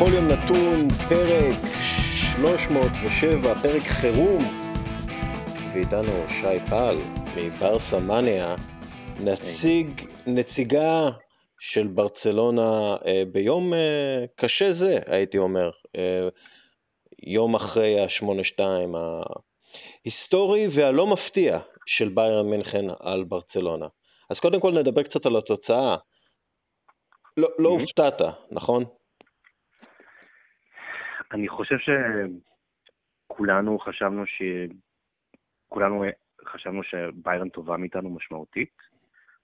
בכל 0.00 0.14
יום 0.14 0.28
נתון, 0.28 0.90
פרק 1.08 1.54
307, 2.36 3.54
פרק 3.62 3.86
חירום. 3.86 4.44
ואיתנו 5.72 6.28
שי 6.28 6.60
פל 6.70 7.00
מברסה 7.36 7.98
מניה, 7.98 8.54
נציג, 9.18 10.02
נציגה 10.26 11.08
של 11.58 11.86
ברצלונה 11.86 12.96
אה, 13.06 13.22
ביום 13.32 13.74
אה, 13.74 14.24
קשה 14.34 14.72
זה, 14.72 14.98
הייתי 15.06 15.38
אומר. 15.38 15.70
אה, 15.96 16.28
יום 17.22 17.54
אחרי 17.54 18.00
ה-8-2 18.00 18.60
ההיסטורי 20.04 20.66
והלא 20.70 21.06
מפתיע 21.06 21.58
של 21.86 22.08
ביירן 22.08 22.50
מינכן 22.50 22.86
על 23.00 23.24
ברצלונה. 23.24 23.86
אז 24.30 24.40
קודם 24.40 24.60
כל 24.60 24.72
נדבר 24.78 25.02
קצת 25.02 25.26
על 25.26 25.36
התוצאה. 25.36 25.96
לא, 27.36 27.48
לא 27.58 27.68
הופתעת, 27.68 28.22
נכון? 28.50 28.84
אני 31.32 31.48
חושב 31.48 31.76
שכולנו 33.28 33.78
חשבנו 33.78 34.26
ש... 34.26 34.42
כולנו 35.68 36.04
חשבנו 36.44 36.82
שביירן 36.82 37.48
טובה 37.48 37.76
מאיתנו 37.76 38.10
משמעותית. 38.10 38.76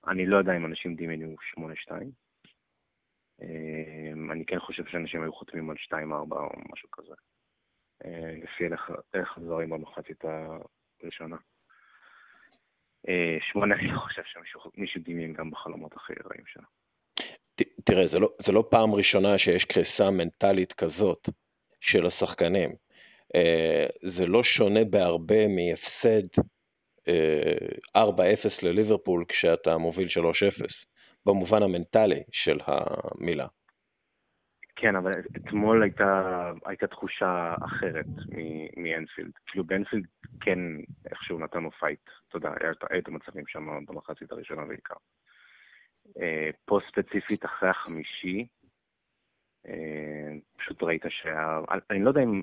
אני 0.06 0.26
לא 0.26 0.36
יודע 0.36 0.56
אם 0.56 0.66
אנשים 0.66 0.96
דמיינו 0.96 1.34
8-2. 1.58 1.92
אמ, 3.42 4.32
אני 4.32 4.46
כן 4.46 4.58
חושב 4.58 4.86
שאנשים 4.86 5.22
היו 5.22 5.32
חותמים 5.32 5.70
על 5.70 5.76
2-4 5.76 5.92
או 6.30 6.50
משהו 6.72 6.90
כזה. 6.92 7.14
אה, 8.04 8.34
לפי 8.42 8.64
איך 9.14 9.36
הדברים 9.38 9.70
במחצית 9.70 10.24
הראשונה. 11.02 11.36
אה, 13.08 13.36
שמונה, 13.52 13.74
אני 13.74 13.88
לא 13.88 13.98
חושב 14.00 14.22
שמישהו 14.24 15.02
דמיין 15.04 15.32
גם 15.32 15.50
בחלומות 15.50 15.92
הכי 15.96 16.12
רעים 16.12 16.46
שלו. 16.46 16.64
תראה, 17.84 18.06
זה 18.06 18.20
לא, 18.20 18.28
זה 18.38 18.52
לא 18.52 18.64
פעם 18.70 18.94
ראשונה 18.94 19.38
שיש 19.38 19.64
קריסה 19.64 20.04
מנטלית 20.10 20.72
כזאת 20.72 21.28
של 21.86 22.06
השחקנים. 22.06 22.70
אה, 23.34 23.86
זה 24.00 24.26
לא 24.26 24.42
שונה 24.42 24.84
בהרבה 24.90 25.48
מהפסד 25.48 26.42
4-0 27.96 27.98
לליברפול 28.66 29.24
כשאתה 29.28 29.78
מוביל 29.78 30.06
3-0, 30.06 30.86
במובן 31.26 31.62
המנטלי 31.62 32.22
של 32.30 32.56
המילה. 32.66 33.46
כן, 34.76 34.96
אבל 34.96 35.12
אתמול 35.36 35.82
הייתה, 35.82 36.52
הייתה 36.66 36.86
תחושה 36.86 37.54
אחרת 37.64 38.06
מאנפילד. 38.76 39.32
כאילו 39.46 39.64
באנפילד 39.64 40.04
כן 40.40 40.58
איכשהו 41.10 41.38
נתנו 41.38 41.70
פייט, 41.70 42.00
אתה 42.28 42.36
יודע, 42.36 42.50
היה 42.60 42.98
את 42.98 43.08
המצבים 43.08 43.44
שם 43.46 43.84
במחצית 43.86 44.32
הראשונה 44.32 44.64
בעיקר. 44.64 44.94
אה, 46.20 46.50
פה 46.64 46.78
ספציפית 46.88 47.44
אחרי 47.44 47.68
החמישי, 47.68 48.38
אה, 48.38 48.46
פשוט 50.58 50.82
ראית 50.82 51.02
שה... 51.08 51.58
אני 51.90 52.04
לא 52.04 52.08
יודע 52.08 52.22
אם, 52.22 52.42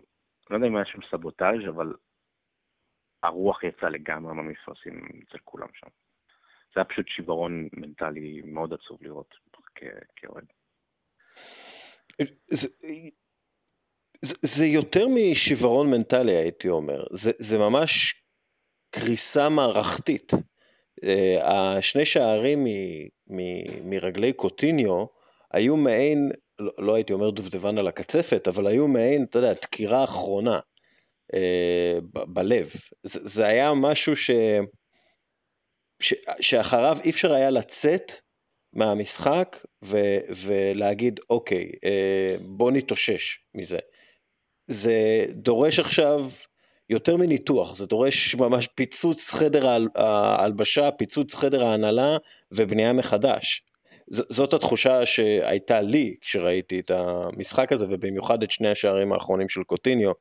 לא 0.50 0.56
יודע 0.56 0.68
אם 0.68 0.76
היה 0.76 0.86
שם 0.86 1.00
סבוטאז', 1.12 1.70
אבל 1.70 1.94
הרוח 3.24 3.64
יצאה 3.64 3.90
לגמרי 3.90 4.34
מהמפרשים 4.34 5.08
אצל 5.30 5.38
כולם 5.44 5.68
שם. 5.74 5.88
זה 6.74 6.80
היה 6.82 6.86
פשוט 6.86 7.08
שיברון 7.08 7.68
מנטלי 7.74 8.42
מאוד 8.46 8.74
עצוב 8.74 9.04
לראות 9.04 9.36
כאוהד. 10.16 10.46
זה, 12.48 12.68
זה, 14.42 14.66
יותר 14.66 15.06
משיוורון 15.16 15.92
מנטלי, 15.92 16.32
הייתי 16.32 16.70
אומר. 16.70 17.04
זה, 17.12 17.32
זה 17.40 17.58
ממש 17.58 18.24
קריסה 18.90 19.50
מערכתית. 19.50 20.32
Uh, 20.34 21.44
השני 21.44 22.06
שערים 22.06 22.60
מ, 22.64 22.68
מ, 23.28 23.90
מרגלי 23.90 24.34
קוטיניו 24.34 25.06
היו 25.54 25.78
מעין, 25.78 26.32
לא, 26.60 26.72
לא 26.78 26.96
הייתי 26.96 27.14
אומר 27.14 27.30
דובדבן 27.30 27.78
על 27.78 27.88
הקצפת, 27.88 28.48
אבל 28.48 28.68
היו 28.68 28.88
מעין, 28.88 29.24
אתה 29.30 29.40
יודע, 29.40 29.54
דקירה 29.54 30.04
אחרונה 30.04 30.60
uh, 31.34 31.38
ב, 32.14 32.20
בלב. 32.28 32.72
זה, 33.04 33.20
זה 33.24 33.46
היה 33.46 33.74
משהו 33.74 34.16
ש, 34.16 34.32
ש, 36.00 36.14
שאחריו 36.40 36.98
אי 37.06 37.10
אפשר 37.10 37.34
היה 37.34 37.50
לצאת 37.50 38.12
מהמשחק 38.74 39.58
ו- 39.84 40.20
ולהגיד, 40.46 41.20
אוקיי, 41.30 41.72
אה, 41.84 42.36
בוא 42.42 42.72
נתאושש 42.72 43.40
מזה. 43.56 43.80
זה 44.68 45.26
דורש 45.30 45.80
עכשיו 45.80 46.22
יותר 46.90 47.18
מניתוח, 47.18 47.76
זה 47.76 47.86
דורש 47.86 48.36
ממש 48.36 48.68
פיצוץ 48.68 49.32
חדר 49.32 49.68
ההלבשה, 49.96 50.92
פיצוץ 50.92 51.36
חדר 51.36 51.66
ההנהלה 51.66 52.18
ובנייה 52.54 52.94
מחדש. 52.94 53.64
זאת 54.10 54.54
התחושה 54.54 55.06
שהייתה 55.06 55.82
לי 55.82 56.16
כשראיתי 56.22 56.80
את 56.80 56.92
המשחק 56.92 57.72
הזה, 57.72 57.96
ובמיוחד 57.96 58.44
את 58.44 58.52
שני 58.52 58.68
השערים 58.68 59.14
האחרונים 59.14 59.50
של 59.50 59.64
קוטיניו, 59.64 60.12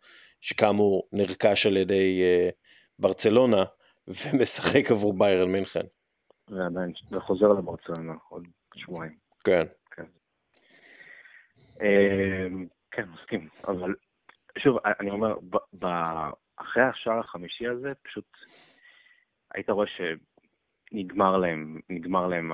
שכאמור 0.41 1.09
נרכש 1.13 1.67
על 1.67 1.77
ידי 1.77 2.23
uh, 2.23 2.53
ברצלונה 2.99 3.63
ומשחק 4.09 4.91
עבור 4.91 5.19
ביירן 5.19 5.53
מינכן. 5.53 5.87
ועדיין, 6.49 6.93
זה 7.11 7.21
חוזר 7.21 7.49
לברצלונה 7.49 8.13
עוד 8.29 8.49
שבועיים. 8.75 9.17
כן. 9.45 9.67
כן. 9.91 10.05
אמ, 11.81 12.67
כן, 12.91 13.05
מסכים, 13.09 13.49
אבל 13.69 13.95
שוב, 14.59 14.79
אני 15.01 15.11
אומר, 15.11 15.35
אחרי 16.57 16.83
השער 16.83 17.19
החמישי 17.19 17.67
הזה, 17.67 17.93
פשוט 18.03 18.25
היית 19.55 19.71
רואה 19.71 19.87
שנגמר 20.93 21.37
להם, 21.37 21.81
נגמר 21.91 22.27
להם 22.27 22.53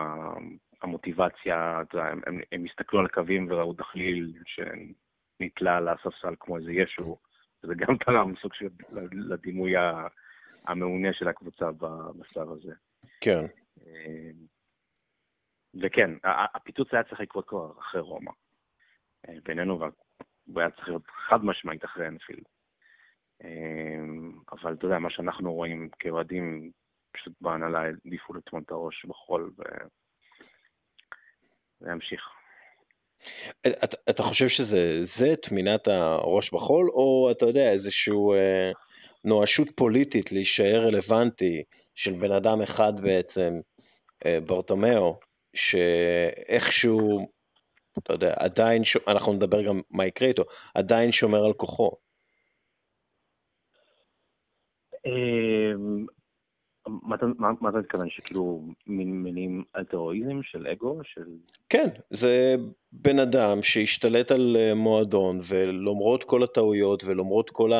המוטיבציה, 0.83 1.83
הם, 1.93 2.21
הם, 2.27 2.41
הם 2.53 2.65
הסתכלו 2.65 3.01
על 3.01 3.07
הקווים 3.07 3.47
וראו 3.51 3.73
דחליל 3.73 4.33
שנתלה 4.47 5.77
על 5.77 5.89
הספסל 5.89 6.35
כמו 6.41 6.57
איזה 6.57 6.73
ישו, 6.73 7.19
וזה 7.63 7.75
גם 7.75 7.97
תרם 8.07 8.35
סוג 8.43 8.55
של 8.55 8.69
לדימוי 9.13 9.73
המעונה 10.67 11.13
של 11.13 11.29
הקבוצה 11.29 11.71
בשלב 12.19 12.53
הזה. 12.53 12.75
כן. 13.21 13.47
אמ, 13.81 14.47
וכן, 15.83 16.11
הפיצוץ 16.55 16.89
היה 16.93 17.05
צריך 17.05 17.21
לקרות 17.21 17.49
כבר 17.49 17.73
אחרי 17.79 18.01
רומא. 18.01 18.31
אה, 19.29 19.35
בינינו, 19.45 19.79
הוא 20.45 20.61
היה 20.61 20.71
צריך 20.71 20.89
להיות 20.89 21.07
חד 21.29 21.45
משמעית 21.45 21.85
אחרי 21.85 22.09
אנפילד. 22.09 22.45
אמ, 23.45 24.33
אבל 24.53 24.75
אתה 24.75 24.87
יודע, 24.87 24.99
מה 24.99 25.11
שאנחנו 25.11 25.53
רואים 25.53 25.89
כאוהדים, 25.99 26.71
פשוט 27.13 27.33
בהנהלה 27.41 27.81
העדיפו 27.81 28.35
לטמון 28.35 28.63
את 28.63 28.71
הראש 28.71 29.05
בחול 29.05 29.51
ולהמשיך. 31.81 32.21
אתה, 33.67 33.97
אתה 34.11 34.23
חושב 34.23 34.49
שזה 34.49 35.03
זה, 35.03 35.37
טמינת 35.37 35.89
הראש 35.89 36.51
בחול, 36.51 36.91
או 36.91 37.29
אתה 37.31 37.47
יודע, 37.47 37.71
איזושהי 37.73 38.15
אה, 38.15 38.73
נואשות 39.25 39.69
פוליטית 39.77 40.33
להישאר 40.33 40.87
רלוונטי 40.87 41.63
של 41.95 42.13
בן 42.13 42.33
אדם 42.33 42.63
אחד 42.63 43.01
בעצם, 43.01 43.61
אה, 44.27 44.39
ברטומאו, 44.47 45.19
שאיכשהו, 45.55 47.29
אתה 47.99 48.13
יודע, 48.13 48.35
עדיין, 48.37 48.85
ש... 48.85 48.97
אנחנו 49.09 49.33
נדבר 49.33 49.63
גם 49.63 49.81
מה 49.91 50.07
יקרה 50.07 50.29
איתו, 50.29 50.43
עדיין 50.75 51.13
שומר 51.13 51.45
על 51.45 51.53
כוחו. 51.53 51.91
מה 57.03 57.17
אתה 57.71 57.79
מתכוון, 57.79 58.09
שכאילו 58.11 58.63
מינים 58.87 59.65
אלטרואיזם 59.77 60.43
של 60.43 60.67
אגו? 60.67 61.01
של... 61.05 61.25
כן, 61.69 61.89
זה 62.11 62.57
בן 62.93 63.19
אדם 63.19 63.63
שהשתלט 63.63 64.31
על 64.31 64.57
אה, 64.59 64.75
מועדון, 64.75 65.39
ולמרות 65.49 66.25
כל 66.25 66.43
הטעויות 66.43 67.05
ולמרות 67.05 67.51
כל 67.51 67.71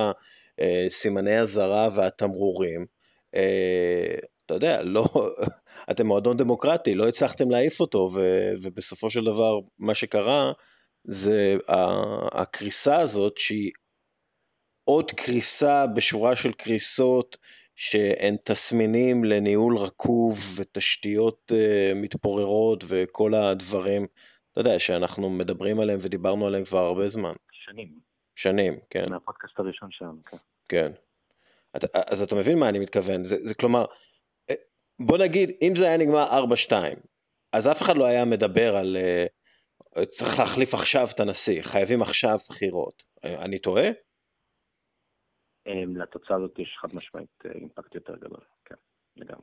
הסימני 0.59 1.37
אה, 1.37 1.41
הזרה 1.41 1.89
והתמרורים, 1.95 2.87
אה, 3.35 4.17
אתה 4.47 4.55
יודע, 4.55 4.83
לא, 4.83 5.05
אתם 5.91 6.07
מועדון 6.07 6.37
דמוקרטי, 6.37 6.95
לא 6.95 7.09
הצלחתם 7.09 7.51
להעיף 7.51 7.81
אותו, 7.81 8.09
ו, 8.15 8.21
ובסופו 8.63 9.11
של 9.11 9.25
דבר 9.25 9.59
מה 9.79 9.95
שקרה 9.95 10.53
זה 11.05 11.57
הקריסה 12.33 13.01
הזאת 13.01 13.39
שהיא 13.39 13.71
עוד 14.85 15.11
קריסה 15.11 15.87
בשורה 15.87 16.37
של 16.37 16.53
קריסות 16.53 17.37
שהן 17.81 18.37
תסמינים 18.47 19.25
לניהול 19.25 19.79
רקוב 19.79 20.39
ותשתיות 20.57 21.53
uh, 21.53 21.95
מתפוררות 21.95 22.85
וכל 22.89 23.35
הדברים, 23.35 24.07
אתה 24.53 24.61
יודע, 24.61 24.79
שאנחנו 24.79 25.31
מדברים 25.31 25.81
עליהם 25.81 25.99
ודיברנו 26.03 26.47
עליהם 26.47 26.65
כבר 26.65 26.79
הרבה 26.79 27.07
זמן. 27.07 27.33
שנים. 27.53 27.99
שנים, 28.37 28.79
כן. 28.91 29.11
מהפודקאסט 29.11 29.59
הראשון 29.59 29.89
שלנו, 29.93 30.19
כן. 30.31 30.37
כן. 30.69 30.93
אתה, 31.77 31.87
אז 32.11 32.23
אתה 32.23 32.37
מבין 32.37 32.59
מה 32.59 32.69
אני 32.69 32.79
מתכוון, 32.79 33.25
זה, 33.25 33.37
זה 33.43 33.55
כלומר, 33.55 33.85
בוא 35.01 35.19
נגיד, 35.19 35.53
אם 35.63 35.73
זה 35.77 35.87
היה 35.87 35.97
נגמר 35.97 36.27
4-2, 36.69 36.73
אז 37.53 37.69
אף 37.69 37.83
אחד 37.83 37.97
לא 37.97 38.05
היה 38.05 38.25
מדבר 38.25 38.77
על 38.77 38.97
uh, 39.97 40.05
צריך 40.05 40.39
להחליף 40.39 40.75
עכשיו 40.75 41.07
את 41.15 41.21
הנשיא, 41.21 41.63
חייבים 41.63 42.03
עכשיו 42.03 42.37
בחירות. 42.49 43.05
אני 43.25 43.59
טועה? 43.59 43.89
Um, 45.69 45.99
לתוצאה 45.99 46.37
הזאת 46.37 46.59
יש 46.59 46.77
חד 46.81 46.95
משמעית 46.95 47.29
uh, 47.45 47.49
אימפקט 47.55 47.95
יותר 47.95 48.17
גדול, 48.17 48.41
כן, 48.65 48.75
לגמרי. 49.17 49.43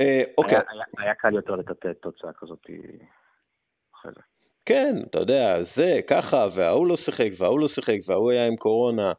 Uh, 0.00 0.30
אוקיי. 0.38 0.58
היה, 0.98 1.14
קל 1.14 1.34
יותר 1.34 1.56
לטאטא 1.56 1.92
תוצאה 2.02 2.30
כזאת 2.32 2.66
אחרי 3.94 4.12
זה. 4.14 4.20
כן, 4.66 4.94
אתה 5.10 5.18
יודע, 5.18 5.62
זה, 5.62 6.00
ככה, 6.06 6.46
וההוא 6.56 6.86
לא 6.86 6.96
שיחק, 6.96 7.28
וההוא 7.38 7.60
לא 7.60 7.68
שיחק, 7.68 7.96
וההוא 8.08 8.30
היה 8.30 8.46
עם 8.46 8.56
קורונה, 8.56 9.12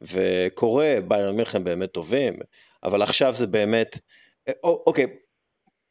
וקורה, 0.00 0.94
ביירן 1.08 1.36
מינכן 1.36 1.64
באמת 1.64 1.92
טובים, 1.92 2.34
אבל 2.84 3.02
עכשיו 3.02 3.32
זה 3.32 3.46
באמת, 3.46 3.98
אוקיי, 4.62 5.06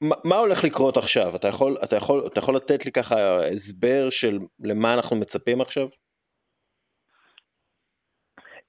מה 0.01 0.37
הולך 0.37 0.63
לקרות 0.63 0.97
עכשיו? 0.97 1.35
אתה 1.35 1.47
יכול, 1.47 1.77
אתה, 1.83 1.95
יכול, 1.95 2.27
אתה 2.27 2.39
יכול 2.39 2.55
לתת 2.55 2.85
לי 2.85 2.91
ככה 2.91 3.45
הסבר 3.53 4.09
של 4.09 4.39
למה 4.59 4.93
אנחנו 4.93 5.15
מצפים 5.15 5.61
עכשיו? 5.61 5.87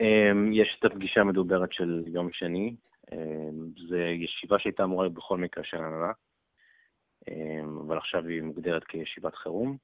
אמ, 0.00 0.52
יש 0.52 0.76
את 0.78 0.84
הפגישה 0.84 1.20
המדוברת 1.20 1.72
של 1.72 2.04
יום 2.06 2.32
שני, 2.32 2.76
אמ, 3.12 3.70
זו 3.88 3.96
ישיבה 3.96 4.58
שהייתה 4.58 4.84
אמורה 4.84 5.04
להיות 5.04 5.14
בכל 5.14 5.38
מקרה 5.38 5.64
של 5.64 5.76
הנהלה, 5.76 6.12
אמ, 7.28 7.78
אבל 7.78 7.98
עכשיו 7.98 8.26
היא 8.26 8.42
מוגדרת 8.42 8.84
כישיבת 8.84 9.34
חירום. 9.34 9.76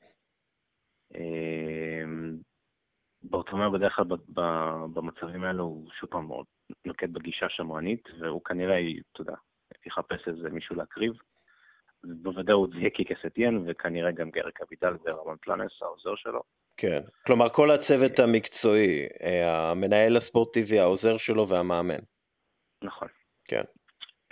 ברטומאו 3.23 3.73
בדרך 3.73 3.97
כלל 3.97 4.05
במצבים 4.94 5.44
האלו 5.44 5.64
הוא 5.64 5.91
שוב 6.00 6.11
פעם 6.11 6.29
נוקט 6.85 7.09
בגישה 7.09 7.49
שמרנית, 7.49 8.09
והוא 8.19 8.44
כנראה, 8.44 8.79
אתה 9.12 9.20
יודע, 9.20 9.35
יחפש 9.87 10.29
איזה 10.29 10.50
מישהו 10.50 10.76
להקריב. 10.76 11.12
בוודאות 12.05 12.70
זה 12.70 12.76
יהיה 12.76 12.91
קיקס 12.91 13.26
אתיין, 13.26 13.64
וכנראה 13.67 14.12
גם 14.12 14.31
גרק 14.31 14.61
אבידל 14.61 14.94
ורמן 15.05 15.37
פלנס, 15.41 15.82
העוזר 15.82 16.14
שלו. 16.17 16.43
כן, 16.76 17.00
כלומר 17.26 17.48
כל 17.48 17.70
הצוות 17.70 18.19
המקצועי, 18.19 19.08
אה, 19.22 19.70
המנהל 19.70 20.16
הספורטיבי, 20.16 20.78
העוזר 20.78 21.16
שלו 21.16 21.48
והמאמן. 21.48 22.02
נכון. 22.82 23.08
כן. 23.44 23.62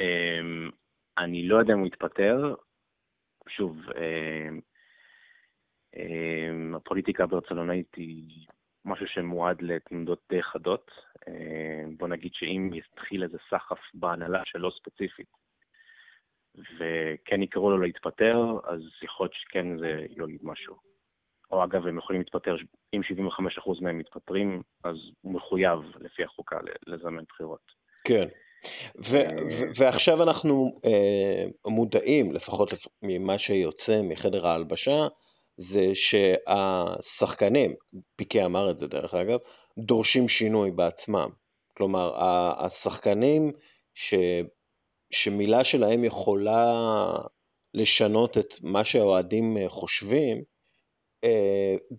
אמ, 0.01 0.71
אני 1.19 1.49
לא 1.49 1.57
יודע 1.59 1.75
אם 1.75 1.79
הוא 1.79 1.87
יתפטר, 1.87 2.55
שוב, 3.49 3.77
אמ, 3.91 4.61
אמ, 5.97 6.75
הפוליטיקה 6.75 7.25
הברצלונאית 7.25 7.95
היא 7.97 8.47
משהו 8.85 9.07
שמועד 9.07 9.63
לתנודות 9.63 10.21
די 10.29 10.43
חדות. 10.43 10.91
בוא 11.99 12.09
נגיד 12.09 12.31
שאם 12.35 12.71
יתחיל 12.75 13.23
איזה 13.23 13.39
סחף 13.51 13.79
בהנהלה 13.95 14.43
שלו 14.45 14.71
ספציפית, 14.71 15.29
וכן 16.55 17.43
יקראו 17.43 17.71
לו 17.71 17.79
להתפטר, 17.79 18.37
אז 18.65 18.81
יכול 19.03 19.25
להיות 19.25 19.35
שכן 19.35 19.79
זה 19.79 20.07
יוליד 20.11 20.41
משהו. 20.43 20.90
או 21.53 21.65
אגב, 21.65 21.87
הם 21.87 21.99
יכולים 21.99 22.21
להתפטר, 22.23 22.57
אם 22.95 23.01
75% 23.03 23.83
מהם 23.83 23.99
מתפטרים, 23.99 24.63
אז 24.85 24.97
הוא 25.21 25.33
מחויב 25.35 25.79
לפי 26.01 26.25
החוקה 26.25 26.57
לזמן 26.87 27.25
בחירות. 27.29 27.61
כן. 28.05 28.29
ו- 29.11 29.17
אה, 29.17 29.33
ועכשיו 29.79 30.23
אנחנו 30.23 30.79
אה, 30.85 31.45
מודעים, 31.67 32.33
לפחות 32.33 32.73
לפ- 32.73 32.87
ממה 33.03 33.39
שיוצא 33.39 34.01
מחדר 34.03 34.47
ההלבשה, 34.47 35.07
זה 35.57 35.91
שהשחקנים, 35.95 37.75
פיקי 38.17 38.45
אמר 38.45 38.71
את 38.71 38.79
זה 38.79 38.87
דרך 38.87 39.15
אגב, 39.15 39.39
דורשים 39.79 40.29
שינוי 40.29 40.71
בעצמם. 40.71 41.29
כלומר, 41.77 42.13
השחקנים 42.65 43.53
ש... 43.95 44.15
שמילה 45.13 45.65
שלהם 45.65 46.05
יכולה 46.05 46.73
לשנות 47.75 48.39
את 48.39 48.55
מה 48.63 48.85
שהאוהדים 48.85 49.57
אה, 49.57 49.69
חושבים, 49.69 50.43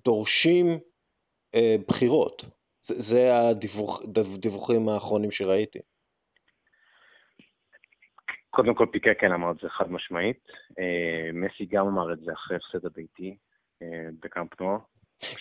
דורשים 0.05 0.65
אה, 1.55 1.75
בחירות. 1.87 2.45
זה, 2.81 2.93
זה 3.01 3.37
הדיווח, 3.37 4.01
הדיווחים 4.35 4.89
האחרונים 4.89 5.31
שראיתי. 5.31 5.79
קודם 8.49 8.75
כל 8.75 8.85
פיקה 8.91 9.09
כן 9.19 9.31
אמר 9.31 9.51
את 9.51 9.57
זה 9.61 9.69
חד 9.69 9.91
משמעית. 9.91 10.47
מסי 11.33 11.65
גם 11.65 11.87
אמר 11.87 12.13
את 12.13 12.19
זה 12.19 12.31
אחרי 12.33 12.57
הפסד 12.57 12.85
הביתי 12.85 13.37
בקאמפ 14.19 14.61
נוער. 14.61 14.77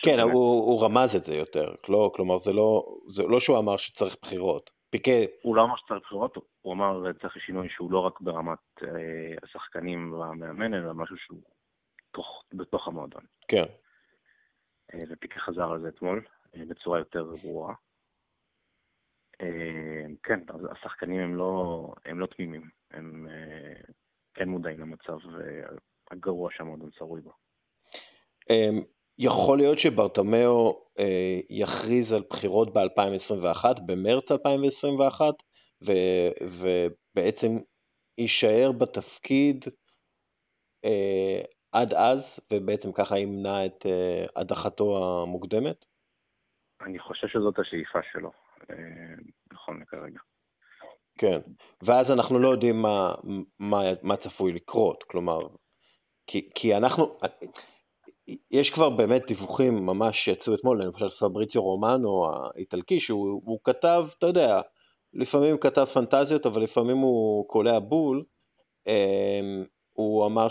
כן, 0.05 0.21
הוא, 0.21 0.33
הוא 0.71 0.85
רמז 0.85 1.17
את 1.17 1.25
זה 1.25 1.35
יותר, 1.35 1.65
לא, 1.89 2.11
כלומר 2.15 2.39
זה 2.39 2.53
לא, 2.53 2.97
זה 3.09 3.23
לא 3.29 3.41
שהוא 3.41 3.59
אמר 3.59 3.77
שצריך 3.77 4.17
בחירות. 4.23 4.71
פיקה... 4.91 5.11
הוא 5.43 5.57
לא 5.57 5.65
אמר 5.65 5.77
שצריך 5.77 6.01
בחירות, 6.03 6.37
הוא 6.63 6.73
אמר 6.73 7.13
צריך 7.23 7.37
שינוי 7.47 7.69
שהוא 7.71 7.93
לא 7.93 7.99
רק 7.99 8.21
ברמת 8.21 8.59
אה, 8.83 8.89
השחקנים 9.43 10.13
והמאמן, 10.13 10.75
אלא 10.75 10.95
משהו 10.95 11.17
שהוא 11.17 11.43
תוך, 12.13 12.45
בתוך 12.53 12.89
המועדון. 12.89 13.25
כן. 13.49 13.65
אה, 14.95 14.99
ופיקה 15.11 15.41
חזר 15.41 15.71
על 15.73 15.81
זה 15.81 15.89
אתמול 15.89 16.27
אה, 16.57 16.63
בצורה 16.69 16.99
יותר 16.99 17.25
ברורה. 17.43 17.75
אה, 19.41 20.05
כן, 20.23 20.41
השחקנים 20.71 21.21
הם 21.21 21.37
לא, 21.37 21.87
הם 22.05 22.21
לא 22.21 22.27
תמימים, 22.27 22.71
הם 22.91 23.27
כן 24.35 24.49
מודעים 24.49 24.81
למצב 24.81 25.19
הגרוע 26.11 26.51
שהמועדון 26.53 26.91
צרוי 26.99 27.21
בו. 27.21 27.33
אמ, 28.51 28.83
יכול 29.19 29.59
להיות 29.59 29.79
שברטמאו 29.79 30.85
אה, 30.99 31.39
יכריז 31.51 32.13
על 32.13 32.23
בחירות 32.31 32.73
ב-2021, 32.73 33.65
במרץ 33.87 34.33
2021, 34.33 35.35
ו, 35.87 35.93
ובעצם 36.43 37.49
יישאר 38.19 38.73
בתפקיד 38.73 39.65
אה, 40.85 41.41
עד 41.73 41.95
אז, 41.95 42.41
ובעצם 42.53 42.93
ככה 42.93 43.19
ימנע 43.19 43.67
את 43.67 43.87
אה, 43.87 44.25
הדחתו 44.37 44.99
המוקדמת? 45.23 45.85
אני 46.81 46.99
חושב 46.99 47.27
שזאת 47.27 47.59
השאיפה 47.59 47.99
שלו, 48.13 48.31
אה, 48.71 48.77
נכון 49.53 49.83
כרגע. 49.89 50.21
כן, 51.19 51.39
ואז 51.87 52.13
אנחנו 52.13 52.39
לא 52.39 52.49
יודעים 52.49 52.83
מה, 52.83 53.15
מה, 53.59 53.81
מה 54.03 54.17
צפוי 54.17 54.53
לקרות, 54.53 55.05
כלומר, 55.05 55.39
כי, 56.27 56.49
כי 56.55 56.77
אנחנו, 56.77 57.19
יש 58.51 58.71
כבר 58.71 58.91
באמת 58.91 59.23
דיווחים 59.27 59.87
ממש 59.87 60.17
שיצאו 60.25 60.55
אתמול, 60.55 60.93
חושב 60.93 61.09
פבריציו 61.09 61.63
רומנו 61.63 62.27
האיטלקי, 62.33 63.01
שהוא 63.01 63.59
כתב, 63.65 64.05
אתה 64.19 64.27
יודע, 64.27 64.61
לפעמים 65.13 65.57
כתב 65.59 65.85
פנטזיות, 65.85 66.47
אבל 66.47 66.63
לפעמים 66.63 66.97
הוא 66.97 67.49
קולע 67.49 67.79
בול. 67.79 68.25
אמ, 68.87 69.65
הוא 69.93 70.27
אמר 70.27 70.49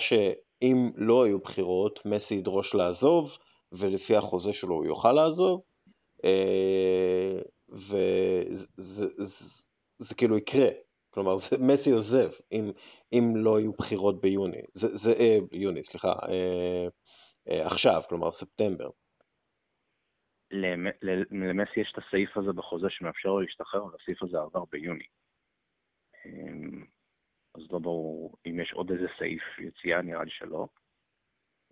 שאם 0.60 0.90
לא 0.96 1.26
היו 1.26 1.40
בחירות, 1.40 2.00
מסי 2.06 2.36
ידרוש 2.36 2.76
לעזוב, 2.76 3.38
ולפי 3.72 4.16
החוזה 4.16 4.54
שלו 4.54 4.76
הוא 4.76 4.86
יוכל 4.86 5.12
לעזוב, 5.12 5.62
וזה 7.70 8.66
זה, 8.78 9.06
זה, 9.18 9.68
זה 10.00 10.16
כאילו 10.16 10.38
יקרה. 10.38 10.70
כלומר, 11.10 11.38
זה, 11.38 11.58
מסי 11.60 11.92
עוזב 11.92 12.30
אם, 12.52 12.72
אם 13.14 13.34
לא 13.36 13.60
יהיו 13.60 13.74
בחירות 13.74 14.22
ביוני. 14.22 14.62
זה, 14.74 14.88
זה, 14.96 15.12
אה, 15.20 15.38
יוני, 15.52 15.84
סליחה. 15.84 16.14
אה, 16.30 16.88
אה, 17.50 17.66
עכשיו, 17.66 18.02
כלומר 18.10 18.32
ספטמבר. 18.32 18.90
למסי 21.32 21.80
יש 21.80 21.94
את 21.94 22.04
הסעיף 22.04 22.38
הזה 22.38 22.52
בחוזה 22.54 22.88
שמאפשר 22.90 23.30
לו 23.30 23.40
להשתחרר, 23.40 23.82
אבל 23.84 23.92
הסעיף 24.02 24.24
הזה 24.24 24.38
עבר 24.38 24.64
ביוני. 24.72 25.06
אמ, 27.58 27.62
אז 27.62 27.72
לא 27.72 27.80
ברור 27.80 28.36
אם 28.46 28.60
יש 28.60 28.74
עוד 28.74 28.92
איזה 28.92 29.08
סעיף 29.20 29.60
יציאה, 29.60 30.02
נראה 30.02 30.24
לי 30.24 30.32
שלא. 30.32 30.68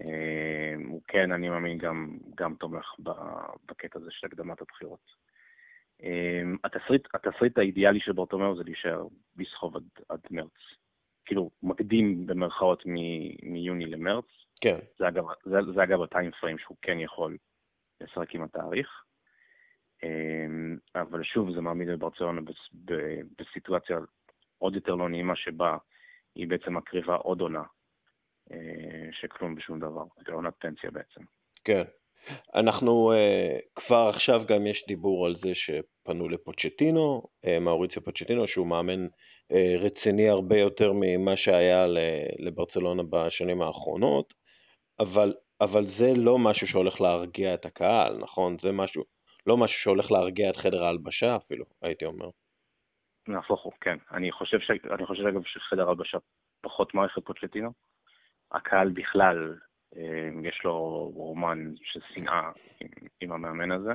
אמ, 0.01 0.87
הוא 0.87 1.01
כן, 1.07 1.31
אני 1.31 1.49
מאמין, 1.49 1.77
גם, 1.77 2.17
גם 2.35 2.55
תומך 2.55 2.85
בקטע 3.65 3.99
הזה 3.99 4.11
של 4.11 4.27
הקדמת 4.27 4.61
הבחירות. 4.61 5.27
אמ, 6.03 6.57
התסריט, 6.63 7.07
התסריט 7.13 7.57
האידיאלי 7.57 7.99
של 7.99 8.11
ברטומאו 8.11 8.57
זה 8.57 8.63
להישאר 8.63 9.07
בסחוב 9.35 9.75
עד, 9.75 9.89
עד 10.09 10.19
מרץ. 10.31 10.59
כאילו, 11.25 11.49
מקדים 11.63 12.27
במרכאות 12.27 12.83
מיוני 13.43 13.85
למרץ, 13.85 14.25
כן. 14.61 14.77
זה 14.99 15.07
אגב, 15.07 15.25
זה, 15.43 15.57
זה 15.75 15.83
אגב 15.83 16.01
הטיים 16.01 16.31
פריים 16.31 16.57
שהוא 16.57 16.77
כן 16.81 16.99
יכול 16.99 17.37
לשחק 18.01 18.35
עם 18.35 18.43
התאריך. 18.43 19.03
אמ, 20.03 20.77
אבל 20.95 21.23
שוב, 21.23 21.55
זה 21.55 21.61
מעמיד 21.61 21.89
את 21.89 21.99
ברצלונה 21.99 22.41
בסיטואציה 23.39 23.97
עוד 24.57 24.75
יותר 24.75 24.95
לא 24.95 25.09
נעימה, 25.09 25.33
שבה 25.35 25.77
היא 26.35 26.47
בעצם 26.47 26.77
מקריבה 26.77 27.15
עוד 27.15 27.41
עונה, 27.41 27.63
אה, 28.51 29.09
שכלום 29.21 29.55
בשום 29.55 29.79
דבר, 29.79 30.03
זה 30.27 30.31
עונת 30.33 30.53
פנסיה 30.59 30.91
בעצם. 30.91 31.21
כן. 31.63 31.83
אנחנו 32.55 33.13
uh, 33.13 33.61
כבר 33.75 34.07
עכשיו 34.09 34.41
גם 34.47 34.67
יש 34.67 34.87
דיבור 34.87 35.25
על 35.25 35.35
זה 35.35 35.55
שפנו 35.55 36.29
לפוצ'טינו, 36.29 37.23
uh, 37.45 37.59
מאוריציו 37.61 38.03
פוצ'טינו, 38.03 38.47
שהוא 38.47 38.67
מאמן 38.67 39.07
רציני 39.79 40.29
הרבה 40.29 40.57
יותר 40.57 40.91
ממה 40.95 41.35
שהיה 41.35 41.85
לברצלונה 42.39 43.03
בשנים 43.09 43.61
האחרונות. 43.61 44.33
אבל, 44.99 45.33
אבל 45.61 45.83
זה 45.83 46.13
לא 46.15 46.37
משהו 46.37 46.67
שהולך 46.67 47.01
להרגיע 47.01 47.53
את 47.53 47.65
הקהל, 47.65 48.17
נכון? 48.17 48.57
זה 48.57 48.71
משהו, 48.71 49.03
לא 49.45 49.57
משהו 49.57 49.79
שהולך 49.79 50.11
להרגיע 50.11 50.49
את 50.49 50.55
חדר 50.55 50.83
ההלבשה 50.83 51.35
אפילו, 51.35 51.65
הייתי 51.81 52.05
אומר. 52.05 52.29
נהפוך 53.27 53.63
הוא, 53.63 53.73
כן. 53.81 53.97
אני 54.11 54.31
חושב, 54.31 54.59
ש... 54.59 54.71
אני 54.71 55.05
חושב 55.05 55.27
אגב 55.27 55.41
שחדר 55.43 55.87
ההלבשה 55.87 56.17
פחות 56.61 56.93
מערכת 56.93 57.25
פוצ'טינו. 57.25 57.71
הקהל 58.51 58.89
בכלל, 58.89 59.55
אה, 59.95 60.29
יש 60.43 60.61
לו 60.63 60.73
רומן 61.15 61.71
של 61.83 61.99
שנאה 62.13 62.51
עם, 62.81 62.89
עם 63.21 63.31
המאמן 63.31 63.71
הזה. 63.71 63.91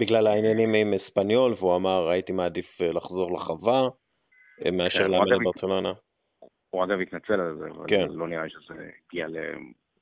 בגלל 0.00 0.26
העניינים 0.26 0.72
עם 0.74 0.94
אספניול, 0.94 1.52
והוא 1.60 1.76
אמר, 1.76 2.08
הייתי 2.08 2.32
מעדיף 2.32 2.82
אה, 2.82 2.92
לחזור 2.92 3.34
לחווה 3.34 3.88
אה, 4.64 4.70
מאשר 4.70 5.04
כן, 5.04 5.10
לאמן 5.10 5.38
בברצלונה. 5.40 5.92
הוא 6.70 6.84
אגב 6.84 7.00
התנצל 7.00 7.40
על 7.40 7.56
זה, 7.58 7.66
אבל 7.66 7.84
כן. 7.88 8.06
לא 8.10 8.28
נראה 8.28 8.44
לי 8.44 8.50
שזה 8.50 8.90
הגיע 9.08 9.26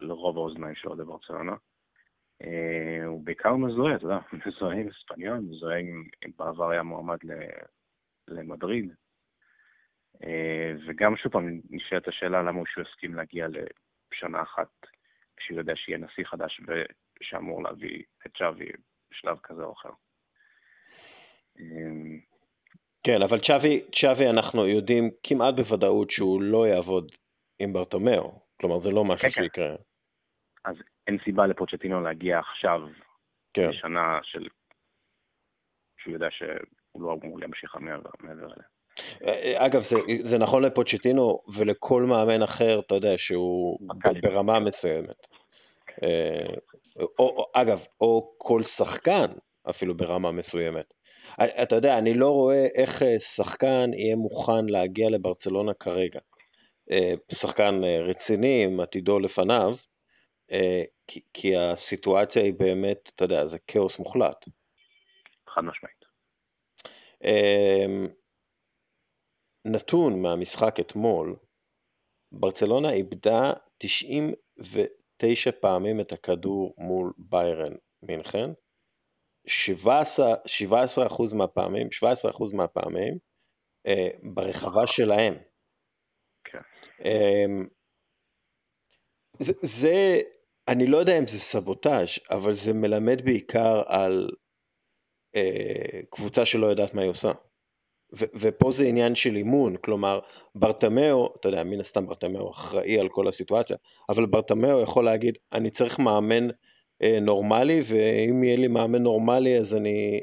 לרוב 0.01 0.37
האוזניים 0.37 0.75
של 0.75 0.89
אוהדי 0.89 1.05
ברצלונה. 1.05 1.55
הוא 3.07 3.25
בעיקר 3.25 3.57
מזוהה, 3.57 3.97
אתה 3.97 4.05
יודע, 4.05 4.19
מזוהה 4.47 4.77
עם 4.77 4.89
אספניון, 4.89 5.45
מזוהה 5.51 5.79
עם, 5.79 6.05
בעבר 6.39 6.71
היה 6.71 6.83
מועמד 6.83 7.19
למדריד. 8.29 8.95
אה, 10.25 10.73
וגם 10.87 11.17
שוב 11.17 11.33
פעם 11.33 11.61
נשאלת 11.71 12.09
השאלה 12.09 12.43
למה 12.43 12.59
הוא 12.59 12.67
הסכים 12.87 13.15
להגיע 13.15 13.47
לשנה 13.49 14.43
אחת 14.43 14.71
כשהוא 15.37 15.59
יודע 15.59 15.73
שיהיה 15.77 15.99
נשיא 15.99 16.25
חדש 16.25 16.61
ושאמור 17.21 17.63
להביא 17.63 18.03
את 18.27 18.37
צ'אבי 18.39 18.69
בשלב 19.11 19.39
כזה 19.43 19.63
או 19.63 19.73
אחר. 19.73 19.91
אה, 21.59 21.65
כן, 23.07 23.23
אבל 23.29 23.39
צ'אבי, 23.39 23.81
צ'אבי 23.93 24.31
אנחנו 24.31 24.67
יודעים 24.67 25.05
כמעט 25.23 25.55
בוודאות 25.57 26.11
שהוא 26.11 26.43
לא 26.43 26.67
יעבוד 26.67 27.07
עם 27.59 27.73
ברטומאו, 27.73 28.41
כלומר 28.61 28.79
זה 28.79 28.93
לא 28.93 29.05
משהו 29.05 29.29
כן, 29.29 29.35
כן. 29.35 29.43
שיקרה. 29.43 29.77
אז 30.65 30.77
אין 31.07 31.19
סיבה 31.25 31.47
לפוצ'טינו 31.47 32.01
להגיע 32.01 32.39
עכשיו, 32.39 32.81
כן. 33.55 33.69
בשנה 33.71 34.19
של... 34.23 34.49
שהוא 35.99 36.15
יודע 36.15 36.31
שהוא 36.95 37.03
לא 37.03 37.17
אמור 37.23 37.39
להמשיך 37.39 37.77
מעבר, 37.81 38.11
אליה. 38.47 39.67
אגב, 39.67 39.81
זה, 39.81 39.97
זה 40.23 40.39
נכון 40.39 40.63
לפוצ'טינו 40.63 41.39
ולכל 41.57 42.03
מאמן 42.03 42.43
אחר, 42.43 42.81
אתה 42.81 42.95
יודע, 42.95 43.19
שהוא 43.19 43.79
ברמה 44.23 44.61
מסוימת. 44.61 45.27
אה, 46.03 46.55
או, 47.19 47.47
אגב, 47.55 47.87
או 48.01 48.35
כל 48.39 48.63
שחקן 48.63 49.27
אפילו 49.71 49.97
ברמה 49.97 50.33
מסוימת. 50.33 50.95
אתה 51.63 51.77
יודע, 51.77 51.99
אני 51.99 52.15
לא 52.15 52.31
רואה 52.31 52.67
איך 52.75 53.03
אה, 53.03 53.19
שחקן 53.19 53.91
יהיה 53.95 54.17
מוכן 54.17 54.67
להגיע 54.69 55.11
לברצלונה 55.11 55.75
כרגע. 55.75 56.21
אה, 56.91 57.15
שחקן 57.33 57.81
רציני 57.85 58.65
עם 58.65 58.81
עתידו 58.81 59.19
לפניו, 59.19 59.73
כי, 61.07 61.21
כי 61.33 61.57
הסיטואציה 61.57 62.43
היא 62.43 62.55
באמת, 62.59 63.11
אתה 63.15 63.25
יודע, 63.25 63.47
זה 63.47 63.59
כאוס 63.67 63.99
מוחלט. 63.99 64.45
חד 65.55 65.61
משמעית. 65.61 66.04
נתון 69.67 70.23
מהמשחק 70.23 70.81
אתמול, 70.81 71.37
ברצלונה 72.33 72.91
איבדה 72.93 73.53
99 73.79 75.51
פעמים 75.61 76.01
את 76.01 76.13
הכדור 76.13 76.75
מול 76.79 77.13
ביירן 77.19 77.73
מינכן, 78.03 78.51
17, 79.47 80.35
17% 80.35 81.37
מהפעמים, 81.37 81.87
17% 81.87 82.57
מהפעמים 82.57 83.19
אה, 83.87 84.09
ברחבה 84.35 84.87
שלהם. 84.87 85.35
כן. 86.45 86.59
אה, 87.05 87.47
זה, 89.39 89.53
זה, 89.63 90.21
אני 90.69 90.87
לא 90.87 90.97
יודע 90.97 91.19
אם 91.19 91.27
זה 91.27 91.39
סבוטאז', 91.39 92.19
אבל 92.31 92.53
זה 92.53 92.73
מלמד 92.73 93.25
בעיקר 93.25 93.83
על 93.87 94.31
קבוצה 96.11 96.45
שלא 96.45 96.67
יודעת 96.67 96.95
מה 96.95 97.03
היא 97.03 97.11
עושה. 97.11 97.31
ו- 98.17 98.39
ופה 98.41 98.71
זה 98.71 98.85
עניין 98.87 99.15
של 99.15 99.37
אימון, 99.37 99.77
כלומר, 99.77 100.21
ברטמאו, 100.55 101.35
אתה 101.41 101.49
יודע, 101.49 101.65
מן 101.65 101.81
הסתם 101.81 102.07
ברטמאו 102.07 102.51
אחראי 102.51 103.01
על 103.01 103.09
כל 103.09 103.29
הסיטואציה, 103.29 103.77
אבל 104.09 104.27
ברטמאו 104.27 104.83
יכול 104.83 105.05
להגיד, 105.05 105.39
אני 105.53 105.71
צריך 105.71 105.99
מאמן 105.99 106.51
אה, 107.03 107.19
נורמלי, 107.21 107.79
ואם 107.91 108.45
יהיה 108.45 108.57
לי 108.57 108.69
מאמן 108.69 109.03
נורמלי 109.03 109.59
אז 109.59 109.77
אני 109.77 110.21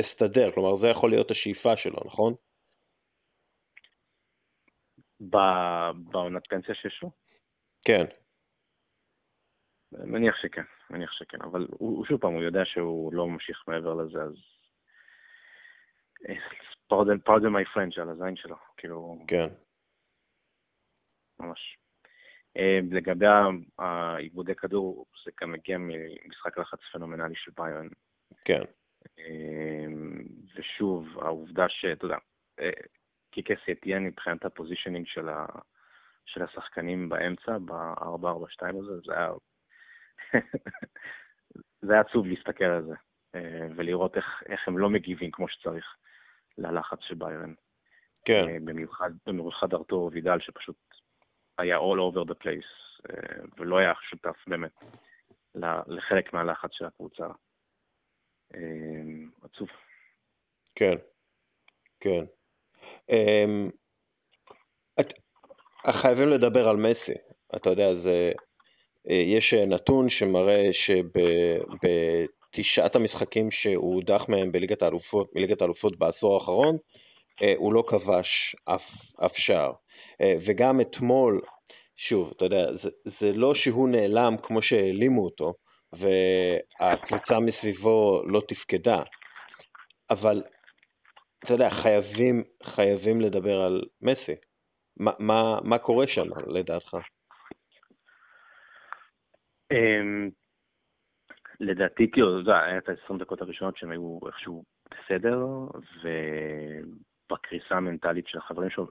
אסתדר, 0.00 0.50
כלומר, 0.50 0.74
זה 0.74 0.88
יכול 0.88 1.10
להיות 1.10 1.30
השאיפה 1.30 1.76
שלו, 1.76 1.98
נכון? 2.04 2.34
בעונת 5.20 6.46
פנסיה 6.48 6.74
שיש 6.74 7.00
לו? 7.02 7.10
כן. 7.84 8.19
מניח 9.92 10.36
שכן, 10.36 10.62
מניח 10.90 11.12
שכן, 11.12 11.38
אבל 11.42 11.66
הוא, 11.70 12.06
שוב 12.06 12.20
פעם, 12.20 12.32
הוא 12.32 12.42
יודע 12.42 12.64
שהוא 12.64 13.14
לא 13.14 13.28
ממשיך 13.28 13.64
מעבר 13.68 13.94
לזה, 13.94 14.22
אז 14.22 14.34
pardon, 16.88 17.18
pardon 17.18 17.48
my 17.48 17.64
French 17.64 17.98
על 17.98 18.10
הזין 18.10 18.36
שלו, 18.36 18.56
כאילו... 18.76 19.18
כן. 19.28 19.48
ממש. 21.40 21.76
אה, 22.56 22.78
לגבי 22.90 23.26
האיבודי 23.78 24.54
כדור, 24.54 25.06
זה 25.24 25.30
גם 25.40 25.52
מגיע 25.52 25.78
ממשחק 25.78 26.58
לחץ 26.58 26.78
פנומנלי 26.92 27.34
של 27.36 27.50
ביירן. 27.56 27.88
כן. 28.44 28.62
אה, 29.18 29.86
ושוב, 30.54 31.18
העובדה 31.18 31.68
שאתה 31.68 32.04
יודע, 32.04 32.16
אה, 32.60 32.70
קיקה 33.30 33.72
סטיין 33.72 34.04
מבחינת 34.04 34.44
ה 34.44 34.49
positioning 34.49 35.06
של, 35.06 35.28
ה, 35.28 35.46
של 36.26 36.42
השחקנים 36.42 37.08
באמצע, 37.08 37.58
ב-442 37.58 38.78
הזה, 38.78 39.00
זה 39.06 39.12
היה... 39.12 39.30
זה 41.84 41.92
היה 41.92 42.00
עצוב 42.00 42.26
להסתכל 42.26 42.64
על 42.64 42.84
זה, 42.84 42.94
ולראות 43.76 44.16
איך, 44.16 44.42
איך 44.46 44.68
הם 44.68 44.78
לא 44.78 44.90
מגיבים 44.90 45.30
כמו 45.30 45.48
שצריך. 45.48 45.96
ללחץ 46.60 46.98
של 47.00 47.14
ביירן. 47.14 47.54
כן. 48.24 48.48
אה, 48.48 48.56
במיוחד, 48.64 49.10
במיוחד 49.26 49.74
ארתור 49.74 50.10
וידל 50.12 50.40
שפשוט 50.40 50.76
היה 51.58 51.76
all 51.78 51.98
over 52.12 52.30
the 52.30 52.34
place, 52.44 53.00
אה, 53.10 53.44
ולא 53.58 53.78
היה 53.78 53.92
שותף 54.10 54.36
באמת 54.46 54.72
לחלק 55.86 56.32
מהלחץ 56.32 56.70
של 56.72 56.84
הקבוצה. 56.84 57.26
אה, 58.54 58.60
עצוב. 59.42 59.68
כן, 60.74 60.94
כן. 62.00 62.24
את, 65.00 65.12
חייבים 66.02 66.28
לדבר 66.28 66.68
על 66.68 66.76
מסי. 66.76 67.14
אתה 67.56 67.70
יודע, 67.70 67.94
זה, 67.94 68.32
יש 69.08 69.54
נתון 69.54 70.08
שמראה 70.08 70.68
שב... 70.72 71.04
תשעת 72.52 72.96
המשחקים 72.96 73.50
שהוא 73.50 73.94
הודח 73.94 74.26
מהם 74.28 74.52
בליגת 74.52 74.82
האלופות, 74.82 75.30
מליגת 75.34 75.62
האלופות 75.62 75.98
בעשור 75.98 76.34
האחרון, 76.34 76.76
אה, 77.42 77.54
הוא 77.56 77.72
לא 77.72 77.84
כבש 77.86 78.56
אף, 78.64 79.14
אף 79.24 79.36
שער. 79.36 79.72
אה, 80.20 80.34
וגם 80.46 80.80
אתמול, 80.80 81.40
שוב, 81.96 82.32
אתה 82.36 82.44
יודע, 82.44 82.72
זה, 82.72 82.90
זה 83.04 83.32
לא 83.32 83.54
שהוא 83.54 83.88
נעלם 83.88 84.36
כמו 84.42 84.62
שהעלימו 84.62 85.24
אותו, 85.24 85.54
והקבוצה 85.92 87.40
מסביבו 87.40 88.22
לא 88.26 88.40
תפקדה, 88.48 89.02
אבל 90.10 90.42
אתה 91.44 91.54
יודע, 91.54 91.70
חייבים, 91.70 92.42
חייבים 92.62 93.20
לדבר 93.20 93.60
על 93.60 93.82
מסי. 94.02 94.34
מה, 94.96 95.12
מה, 95.18 95.58
מה 95.64 95.78
קורה 95.78 96.08
שם, 96.08 96.26
לדעתך? 96.46 96.96
אמ, 99.70 100.30
לדעתי, 101.60 102.10
כאילו, 102.10 102.44
זה 102.44 102.50
היה 102.50 102.78
את 102.78 102.88
ה-20 102.88 103.18
דקות 103.18 103.40
הראשונות 103.40 103.76
שהם 103.76 103.90
היו 103.90 104.18
איכשהו 104.26 104.64
בסדר, 104.90 105.46
ובקריסה 106.02 107.74
המנטלית 107.74 108.26
של 108.28 108.38
החברים 108.38 108.70
שלו, 108.70 108.86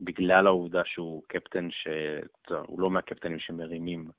בגלל 0.00 0.46
העובדה 0.46 0.82
שהוא 0.84 1.22
קפטן, 1.28 1.68
שהוא 1.70 2.80
לא 2.80 2.90
מהקפטנים 2.90 3.38
שמרימים 3.38 4.10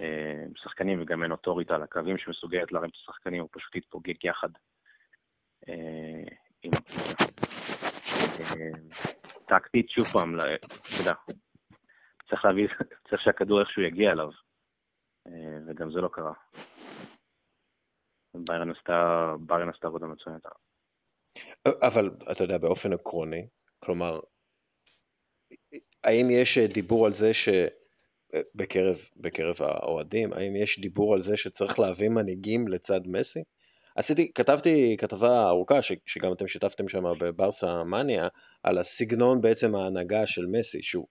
אה, 0.00 0.44
שחקנים 0.56 1.02
וגם 1.02 1.22
אין 1.22 1.32
אוטוריטה 1.32 1.74
על 1.74 1.82
הקווים 1.82 2.18
שמסוגלת 2.18 2.72
להרים 2.72 2.90
את 2.90 2.94
השחקנים, 2.94 3.40
הוא 3.40 3.48
פשוט 3.52 3.76
יתפוגג 3.76 4.24
יחד 4.24 4.48
אה, 5.68 6.34
עם 6.62 6.72
אה, 8.40 8.70
טקטית, 9.48 9.90
שוב 9.90 10.06
פעם, 10.06 10.40
אתה 10.40 11.00
יודע, 11.00 11.14
צריך 12.30 12.44
להביא, 12.44 12.68
צריך 13.08 13.22
שהכדור 13.22 13.60
איכשהו 13.60 13.82
יגיע 13.82 14.12
אליו. 14.12 14.30
אה, 15.26 15.58
וגם 15.66 15.90
זה 15.90 16.00
לא 16.00 16.08
קרה. 16.12 16.32
ביירן 18.46 18.70
עשתה, 18.70 19.32
ביירן 19.40 19.68
עשתה 19.68 19.86
עבודה 19.86 20.06
מצוינת. 20.06 20.42
אבל 21.86 22.10
אתה 22.32 22.44
יודע, 22.44 22.58
באופן 22.58 22.92
עקרוני, 22.92 23.46
כלומר, 23.78 24.20
האם 26.04 26.26
יש 26.30 26.58
דיבור 26.58 27.06
על 27.06 27.12
זה 27.12 27.34
ש... 27.34 27.48
בקרב, 28.54 28.96
בקרב 29.16 29.54
האוהדים, 29.60 30.32
האם 30.32 30.56
יש 30.56 30.80
דיבור 30.80 31.14
על 31.14 31.20
זה 31.20 31.36
שצריך 31.36 31.78
להביא 31.78 32.08
מנהיגים 32.08 32.68
לצד 32.68 33.00
מסי? 33.06 33.40
עשיתי, 33.96 34.32
כתבתי 34.34 34.96
כתבה 34.98 35.48
ארוכה, 35.48 35.82
ש, 35.82 35.92
שגם 36.06 36.32
אתם 36.32 36.46
שיתפתם 36.46 36.88
שם 36.88 37.04
בברסה 37.20 37.84
מניה, 37.84 38.28
על 38.62 38.78
הסגנון 38.78 39.40
בעצם 39.40 39.74
ההנהגה 39.74 40.26
של 40.26 40.46
מסי, 40.46 40.82
שהוא, 40.82 41.06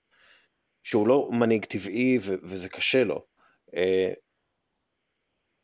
שהוא 0.83 1.07
לא 1.07 1.29
מנהיג 1.31 1.65
טבעי 1.65 2.17
ו, 2.21 2.35
וזה 2.43 2.69
קשה 2.69 3.03
לו. 3.03 3.25
אה, 3.75 4.13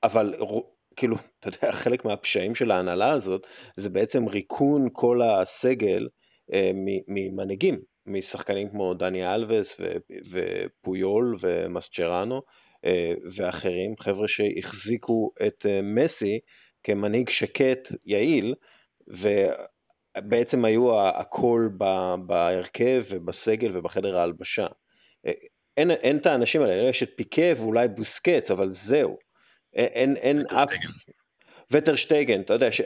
אבל 0.03 0.33
כאילו, 0.95 1.15
אתה 1.39 1.47
יודע, 1.47 1.71
חלק 1.71 2.05
מהפשעים 2.05 2.55
של 2.55 2.71
ההנהלה 2.71 3.11
הזאת 3.11 3.47
זה 3.77 3.89
בעצם 3.89 4.27
ריקון 4.27 4.87
כל 4.93 5.21
הסגל 5.21 6.07
אה, 6.53 6.71
ממנהיגים, 7.07 7.79
משחקנים 8.05 8.69
כמו 8.69 8.93
דני 8.93 9.33
אלווס 9.33 9.81
ופויול 10.31 11.35
ומסצ'רנו 11.41 12.41
אה, 12.85 13.13
ואחרים, 13.35 13.95
חבר'ה 13.99 14.27
שהחזיקו 14.27 15.31
את 15.47 15.65
מסי 15.83 16.39
כמנהיג 16.83 17.29
שקט, 17.29 17.87
יעיל, 18.05 18.55
ובעצם 20.17 20.65
היו 20.65 20.99
הכל 20.99 21.69
בהרכב 22.25 23.03
ובסגל 23.09 23.69
ובחדר 23.73 24.17
ההלבשה. 24.17 24.67
אין, 25.81 25.91
אין 25.91 26.17
את 26.17 26.25
האנשים 26.25 26.61
האלה, 26.61 26.73
יש 26.73 27.03
את 27.03 27.09
פיקה 27.17 27.61
ואולי 27.61 27.87
בוסקץ, 27.87 28.51
אבל 28.51 28.69
זהו. 28.69 29.17
אין, 29.73 30.15
אין 30.15 30.45
אף... 30.47 30.69
וטרשטייגן, 31.71 32.41
אתה 32.41 32.53
יודע, 32.53 32.71
ש... 32.71 32.81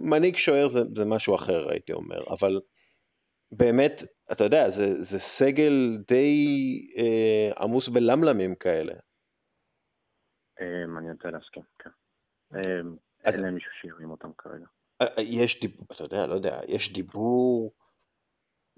מנהיג 0.00 0.36
שוער 0.36 0.68
זה, 0.68 0.80
זה 0.96 1.04
משהו 1.04 1.34
אחר, 1.34 1.70
הייתי 1.70 1.92
אומר, 1.92 2.20
אבל 2.30 2.60
באמת, 3.52 4.02
אתה 4.32 4.44
יודע, 4.44 4.68
זה, 4.68 5.02
זה 5.02 5.18
סגל 5.18 5.72
די 6.08 6.32
אה, 6.98 7.50
עמוס 7.64 7.88
בלמלמים 7.88 8.54
כאלה. 8.54 8.94
אה, 10.60 10.98
אני 10.98 11.12
רוצה 11.12 11.28
להסכים, 11.30 11.62
כן. 11.78 11.90
אה. 12.54 12.80
אין 13.24 13.42
להם 13.42 13.54
מישהו 13.54 13.70
שירים 13.82 14.10
אותם 14.10 14.28
כרגע. 14.38 14.66
אה, 15.02 15.22
יש 15.22 15.60
דיבור, 15.60 15.86
אתה 15.92 16.04
יודע, 16.04 16.26
לא 16.26 16.34
יודע, 16.34 16.60
יש 16.68 16.92
דיבור 16.92 17.74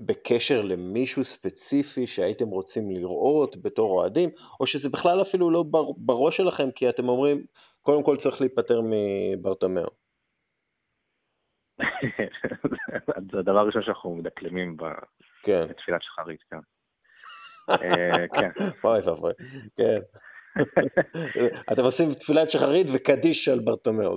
בקשר 0.00 0.62
למישהו 0.62 1.24
ספציפי 1.24 2.06
שהייתם 2.06 2.48
רוצים 2.48 2.90
לראות 2.90 3.56
בתור 3.62 3.90
אוהדים, 3.90 4.30
או 4.60 4.66
שזה 4.66 4.90
בכלל 4.90 5.22
אפילו 5.22 5.50
לא 5.50 5.64
בראש 5.96 6.36
שלכם, 6.36 6.70
כי 6.70 6.88
אתם 6.88 7.08
אומרים, 7.08 7.44
קודם 7.82 8.02
כל 8.02 8.16
צריך 8.16 8.40
להיפטר 8.40 8.80
מברטמאו. 8.84 9.88
זה 13.32 13.38
הדבר 13.38 13.58
הראשון 13.58 13.82
שאנחנו 13.82 14.14
מדקלמים 14.14 14.76
כן. 15.42 15.66
בתפילת 15.68 16.02
שחרית, 16.02 16.40
כן. 16.50 16.56
אה, 17.82 18.28
כן. 18.40 18.50
אוי 18.84 19.00
ואבוי, 19.00 19.32
כן. 19.76 19.98
אתם 21.72 21.82
עושים 21.82 22.08
תפילת 22.20 22.50
שחרית 22.50 22.86
וקדיש 22.94 23.48
על 23.48 23.58
ברטומאו. 23.64 24.16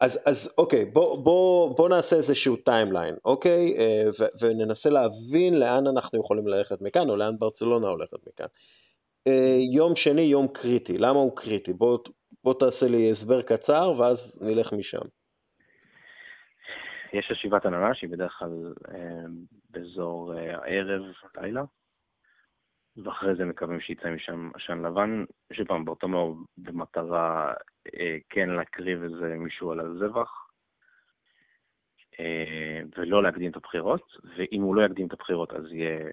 אז, 0.00 0.24
אז 0.26 0.54
אוקיי, 0.58 0.84
בוא, 0.84 1.24
בוא, 1.24 1.76
בוא 1.76 1.88
נעשה 1.88 2.16
איזשהו 2.16 2.56
timeline, 2.56 3.14
אוקיי? 3.24 3.74
אה, 3.78 4.02
ו, 4.20 4.44
וננסה 4.44 4.90
להבין 4.90 5.60
לאן 5.60 5.86
אנחנו 5.86 6.20
יכולים 6.20 6.46
ללכת 6.46 6.82
מכאן, 6.82 7.10
או 7.10 7.16
לאן 7.16 7.38
ברצלונה 7.38 7.88
הולכת 7.88 8.26
מכאן. 8.26 8.46
אה, 9.26 9.56
יום 9.74 9.96
שני, 9.96 10.20
יום 10.20 10.46
קריטי. 10.48 10.98
למה 10.98 11.18
הוא 11.18 11.36
קריטי? 11.36 11.72
בוא, 11.72 11.98
בוא 12.44 12.54
תעשה 12.54 12.86
לי 12.88 13.10
הסבר 13.10 13.42
קצר, 13.42 13.92
ואז 13.98 14.42
נלך 14.46 14.72
משם. 14.72 15.06
יש 17.12 17.30
ישיבת 17.30 17.64
הנהלה 17.64 17.94
שהיא 17.94 18.10
בדרך 18.10 18.32
כלל 18.38 18.72
אה, 18.88 19.24
באזור 19.70 20.32
הערב, 20.32 21.02
לילה, 21.36 21.62
ואחרי 22.96 23.34
זה 23.34 23.44
מקווים 23.44 23.80
שיצא 23.80 24.10
משם 24.10 24.50
עשן 24.54 24.78
לבן. 24.78 25.24
שוב 25.52 25.66
פעם, 25.66 25.84
באותו 25.84 26.08
במטרה 26.58 27.52
אה, 27.94 28.16
כן 28.28 28.48
להקריב 28.48 29.02
איזה 29.02 29.34
מישהו 29.38 29.72
על 29.72 29.80
הזבח, 29.80 30.48
אה, 32.20 32.80
ולא 32.96 33.22
להקדים 33.22 33.50
את 33.50 33.56
הבחירות, 33.56 34.12
ואם 34.36 34.62
הוא 34.62 34.76
לא 34.76 34.86
יקדים 34.86 35.06
את 35.06 35.12
הבחירות 35.12 35.52
אז 35.52 35.64
יהיה... 35.72 36.10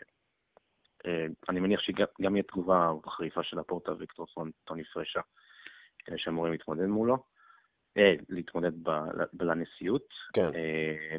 אה, 1.06 1.26
אני 1.50 1.60
מניח 1.60 1.82
שגם 1.82 2.36
יהיה 2.36 2.44
תגובה 2.44 2.92
חריפה 3.08 3.44
של 3.44 3.60
הפורטה 3.60 3.92
ויקטור 3.92 4.26
פון, 4.26 4.52
טוני 4.64 4.84
פרשה, 4.84 5.22
אה, 6.12 6.18
שאמורים 6.18 6.52
להתמודד 6.52 6.86
מולו. 6.86 7.18
אה, 7.98 8.14
להתמודד 8.30 8.72
לנשיאות. 9.40 10.14
כן. 10.34 10.50
אה, 10.56 11.18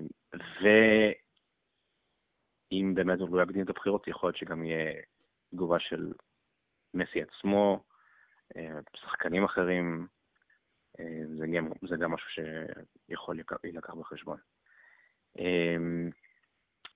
ואם 2.72 2.94
באמת 2.94 3.20
הוא 3.20 3.36
לא 3.36 3.42
יקדים 3.42 3.64
את 3.64 3.70
הבחירות, 3.70 4.08
יכול 4.08 4.28
להיות 4.28 4.36
שגם 4.36 4.64
יהיה 4.64 4.92
תגובה 5.50 5.80
של 5.80 6.12
מסי 6.94 7.22
עצמו, 7.22 7.82
אה, 8.56 8.78
שחקנים 8.96 9.44
אחרים, 9.44 10.06
זה 11.38 11.46
גם, 11.46 11.68
זה 11.88 11.96
גם 11.96 12.12
משהו 12.12 12.28
שיכול 12.30 13.40
להילקח 13.64 13.94
בחשבון. 13.94 14.36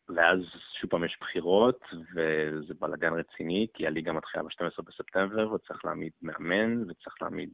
ואז 0.09 0.39
שוב 0.81 0.91
פעם 0.91 1.05
יש 1.05 1.19
בחירות, 1.21 1.81
וזה 2.15 2.75
בלאגן 2.75 3.13
רציני, 3.13 3.67
כי 3.75 3.87
הליגה 3.87 4.13
מתחילה 4.13 4.43
ב-12 4.43 4.83
בספטמבר, 4.83 5.53
וצריך 5.53 5.85
להעמיד 5.85 6.13
מאמן, 6.23 6.91
וצריך 6.91 7.23
להעמיד 7.23 7.51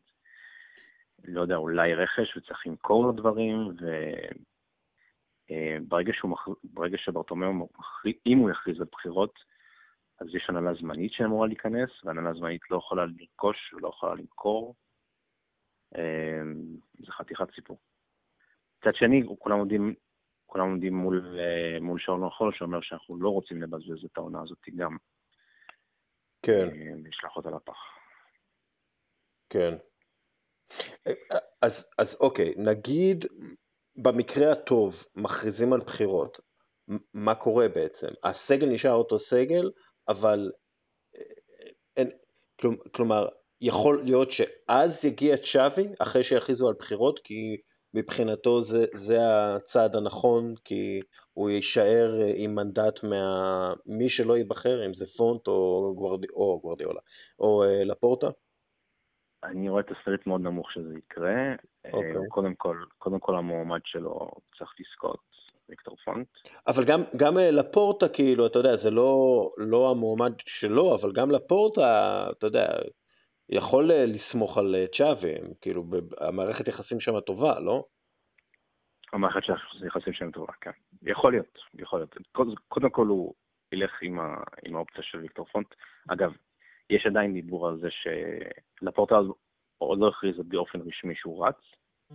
לא 1.25 1.41
יודע, 1.41 1.57
אולי 1.57 1.95
רכש 1.95 2.37
וצריך 2.37 2.67
למכור 2.67 3.05
לו 3.05 3.13
דברים, 3.13 3.73
וברגע 5.51 6.13
שהוא, 6.13 6.37
ברגע 6.65 6.99
שברטומיאו, 6.99 7.69
אם 8.27 8.39
הוא 8.39 8.51
יכריז 8.51 8.81
על 8.81 8.87
בחירות, 8.93 9.39
אז 10.21 10.27
יש 10.35 10.47
הנהלה 10.49 10.75
זמנית 10.81 11.13
שאמורה 11.13 11.47
להיכנס, 11.47 11.91
והנהלה 12.05 12.35
זמנית 12.35 12.61
לא 12.71 12.77
יכולה 12.77 13.07
לרכוש 13.07 13.73
ולא 13.73 13.89
יכולה 13.89 14.15
למכור. 14.15 14.75
אה, 15.97 16.43
זה 17.07 17.13
חתיכת 17.13 17.55
סיפור. 17.55 17.79
מצד 18.79 18.95
שני, 18.95 19.23
כולם 19.39 19.59
עומדים, 19.59 19.95
כולם 20.47 20.65
עומדים 20.65 20.95
מול, 20.95 21.39
אה, 21.39 21.81
מול 21.81 22.01
שעון 22.01 22.25
החול, 22.25 22.53
שאומר 22.55 22.81
שאנחנו 22.81 23.21
לא 23.21 23.29
רוצים 23.29 23.63
לבזבז 23.63 24.05
את 24.05 24.17
העונה 24.17 24.43
הזאת 24.43 24.59
גם. 24.77 24.97
כן. 26.43 26.69
לשלוח 27.05 27.37
אותה 27.37 27.51
לפח. 27.51 27.79
כן. 29.51 29.75
אז, 31.63 31.95
אז 31.99 32.19
אוקיי, 32.21 32.55
נגיד 32.57 33.25
במקרה 33.97 34.53
הטוב 34.53 34.93
מכריזים 35.17 35.73
על 35.73 35.81
בחירות, 35.81 36.41
מה 37.15 37.35
קורה 37.35 37.69
בעצם? 37.69 38.09
הסגל 38.25 38.67
נשאר 38.67 38.93
אותו 38.93 39.19
סגל, 39.19 39.71
אבל 40.11 40.51
אין, 41.97 42.11
כלומר, 42.93 43.29
יכול 43.61 44.01
להיות 44.05 44.31
שאז 44.31 45.05
יגיע 45.05 45.37
צ'אבי 45.37 45.89
אחרי 46.03 46.23
שיכריזו 46.23 46.69
על 46.69 46.75
בחירות, 46.79 47.19
כי 47.19 47.57
מבחינתו 47.95 48.63
זה, 48.63 48.85
זה 48.95 49.17
הצעד 49.21 49.97
הנכון, 49.97 50.55
כי 50.65 51.01
הוא 51.33 51.51
יישאר 51.51 52.13
עם 52.37 52.55
מנדט 52.55 53.01
ממי 53.05 54.09
שלא 54.09 54.37
ייבחר, 54.37 54.87
אם 54.87 54.95
זה 54.95 55.05
פונט 55.19 55.49
או, 55.49 55.93
גוורדי, 55.97 56.27
או 56.33 56.61
גוורדיאולה, 56.61 57.01
או 57.39 57.63
אה, 57.65 57.85
לפורטה? 57.85 58.27
אני 59.45 59.69
רואה 59.69 59.83
תסריט 59.83 60.27
מאוד 60.27 60.41
נמוך 60.41 60.73
שזה 60.73 60.95
יקרה. 60.99 61.55
Okay. 61.87 61.93
אוקיי. 61.93 62.17
אה, 62.17 62.29
קודם 62.29 62.55
כל, 62.55 62.77
קודם 62.99 63.19
כל 63.21 63.37
המועמד 63.37 63.81
שלו 63.85 64.31
צריך 64.59 64.71
לזכות, 64.81 65.21
פונט. 66.13 66.29
אבל 66.67 66.85
גם, 66.89 67.01
גם 67.21 67.39
אה, 67.39 67.51
לפורטה, 67.51 68.09
כאילו, 68.09 68.47
אתה 68.47 68.59
יודע, 68.59 68.77
זה 68.77 68.91
לא, 68.91 69.41
לא 69.57 69.91
המועמד 69.91 70.33
שלו, 70.39 70.95
אבל 70.95 71.13
גם 71.13 71.31
לפורטה, 71.31 72.27
אתה 72.31 72.47
יודע, 72.47 72.67
יכול 73.49 73.91
אה, 73.91 74.05
לסמוך 74.07 74.59
על 74.59 74.75
צ'אבי, 74.93 75.35
כאילו, 75.61 75.85
המערכת 76.21 76.69
יחסים 76.69 77.01
שם 77.01 77.21
טובה, 77.21 77.61
לא? 77.61 77.85
המערכת 79.13 79.45
של 79.45 79.53
יחסים 79.87 80.13
שם 80.13 80.31
טובה, 80.31 80.53
כן. 80.61 80.71
יכול 81.03 81.33
להיות, 81.33 81.59
יכול 81.75 81.99
להיות. 81.99 82.17
קודם 82.69 82.91
כל 82.91 83.07
הוא 83.07 83.35
ילך 83.73 83.91
עם, 84.03 84.21
ה, 84.21 84.35
עם 84.65 84.77
האופציה 84.77 85.03
של 85.03 85.19
ויקטור 85.19 85.47
פונט. 85.53 85.75
אגב, 86.09 86.33
יש 86.91 87.07
עדיין 87.07 87.35
דיבור 87.35 87.69
על 87.69 87.81
זה 87.81 87.89
שלפורטל 87.91 89.25
עוד 89.79 89.99
לא 89.99 90.09
הכריז 90.09 90.35
באופן 90.49 90.81
רשמי 90.81 91.15
שהוא 91.17 91.47
רץ. 91.47 91.61
כן. 92.09 92.15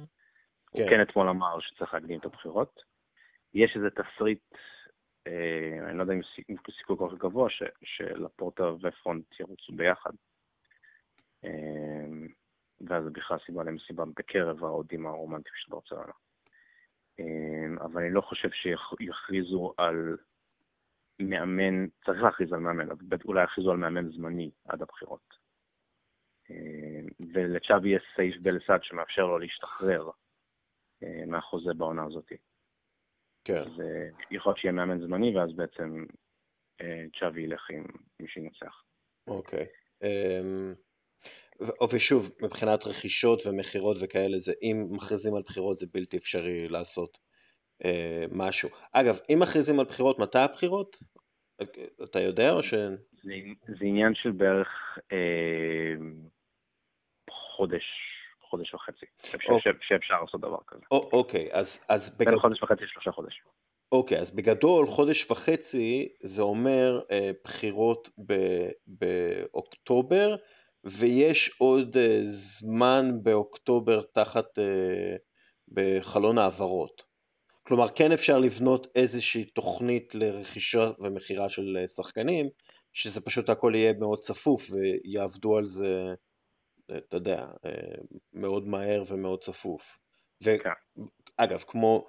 הוא 0.82 0.90
כן 0.90 1.02
אתמול 1.02 1.30
אמר 1.30 1.60
שצריך 1.60 1.94
להקדים 1.94 2.20
את 2.20 2.26
הבחירות. 2.26 2.82
יש 3.56 3.76
איזה 3.76 3.90
תסריט, 3.90 4.44
אה, 5.28 5.90
אני 5.90 5.98
לא 5.98 6.04
יודע 6.04 6.14
אם 6.14 6.56
סיכוי 6.78 6.98
כל 6.98 7.08
כך 7.10 7.14
גבוה, 7.14 7.50
ש, 7.50 7.64
שלפורטה 7.84 8.64
ופרונט 8.82 9.40
ירוצו 9.40 9.74
ביחד. 9.76 10.12
אה, 11.46 12.16
ואז 12.82 13.04
זה 13.04 13.10
בכלל 13.10 13.38
סיבה 13.46 13.64
למסיבה 13.64 14.04
בקרב 14.16 14.64
האוהדים 14.64 15.08
הרומנטיים 15.08 15.56
של 15.56 15.72
ברצלונה. 15.72 16.12
אה, 17.20 17.86
אבל 17.86 18.02
אני 18.02 18.14
לא 18.14 18.22
חושב 18.22 18.50
שיכריזו 18.52 19.74
על 19.78 20.18
מאמן, 21.20 21.86
צריך 22.06 22.24
להכריז 22.24 22.54
על 22.54 22.60
מאמן, 22.60 22.88
אולי 23.26 23.44
יכריזו 23.44 23.72
על 23.72 23.78
מאמן 23.78 24.12
זמני 24.12 24.52
עד 24.66 24.82
הבחירות. 24.82 25.34
אה, 26.52 27.02
ולצ'אבי 27.34 27.90
יש 27.90 28.04
סעיף 28.16 28.36
בלסד 28.42 28.80
שמאפשר 28.82 29.26
לו 29.26 29.40
להשתחרר 29.40 30.10
אה, 31.04 31.26
מהחוזה 31.28 31.74
בעונה 31.78 32.04
הזאת. 32.04 32.32
כן. 33.46 33.64
ויכול 34.32 34.52
להיות 34.52 34.58
שיהיה 34.58 34.72
מאמן 34.72 35.02
זמני, 35.02 35.38
ואז 35.38 35.50
בעצם 35.56 36.06
אה, 36.82 37.04
צ'אבי 37.20 37.42
ילך 37.42 37.70
עם 37.70 37.86
מי 38.20 38.28
שינצח. 38.28 38.84
אוקיי. 39.28 39.66
אמ, 40.04 40.74
ושוב, 41.94 42.32
מבחינת 42.42 42.88
רכישות 42.88 43.42
ומכירות 43.46 43.98
וכאלה, 44.04 44.38
זה 44.38 44.54
אם 44.62 44.78
מכריזים 44.92 45.36
על 45.36 45.42
בחירות 45.42 45.78
זה 45.78 45.88
בלתי 45.94 46.18
אפשרי 46.18 46.68
לעשות 46.68 47.18
אה, 47.86 48.26
משהו. 48.32 48.70
אגב, 48.94 49.16
אם 49.30 49.40
מכריזים 49.42 49.80
על 49.80 49.86
בחירות, 49.86 50.20
מתי 50.20 50.40
הבחירות? 50.40 50.96
אתה 52.04 52.20
יודע 52.20 52.52
או 52.52 52.64
ש... 52.64 52.74
זה, 53.24 53.34
זה 53.68 53.86
עניין 53.86 54.16
של 54.16 54.32
בערך 54.32 54.68
אה, 55.12 55.96
חודש, 57.30 57.84
חודש 58.56 58.74
וחצי, 58.74 59.06
אוקיי. 59.34 59.72
שאפשר 59.82 60.22
לעשות 60.22 60.42
דבר 60.42 60.58
כזה. 60.68 60.82
או, 60.92 61.10
אוקיי, 61.14 61.50
אז. 61.54 62.18
בין 62.18 62.40
חודש 62.40 62.64
וחצי 62.64 62.84
לשלושה 62.84 63.12
חודשים. 63.12 63.44
אוקיי, 63.92 64.20
אז 64.20 64.36
בגדול 64.36 64.88
חודש 64.88 65.32
וחצי 65.32 66.10
זה 66.24 66.42
אומר 66.42 67.00
אה, 67.12 67.32
בחירות 67.44 68.10
ב, 68.26 68.34
באוקטובר, 68.88 70.36
ויש 70.84 71.56
עוד 71.58 71.98
אה, 71.98 72.20
זמן 72.24 73.06
באוקטובר 73.24 74.02
תחת, 74.02 74.60
אה, 74.60 75.16
בחלון 75.68 76.38
העברות. 76.38 77.04
כלומר, 77.64 77.88
כן 77.96 78.12
אפשר 78.12 78.40
לבנות 78.40 78.88
איזושהי 78.96 79.46
תוכנית 79.46 80.16
לרכישה 80.16 80.90
ומכירה 81.00 81.50
של 81.50 81.78
אה, 81.82 81.88
שחקנים, 81.88 82.50
שזה 82.94 83.22
פשוט 83.22 83.50
הכל 83.50 83.74
יהיה 83.76 83.94
מאוד 84.00 84.20
צפוף 84.20 84.68
ויעבדו 84.72 85.58
על 85.58 85.66
זה, 85.66 86.14
אתה 86.98 87.18
יודע, 87.18 87.48
מאוד 88.34 88.68
מהר 88.68 89.04
ומאוד 89.08 89.42
צפוף. 89.42 90.00
ואגב, 90.42 91.60
כן. 91.60 91.68
כמו, 91.68 92.08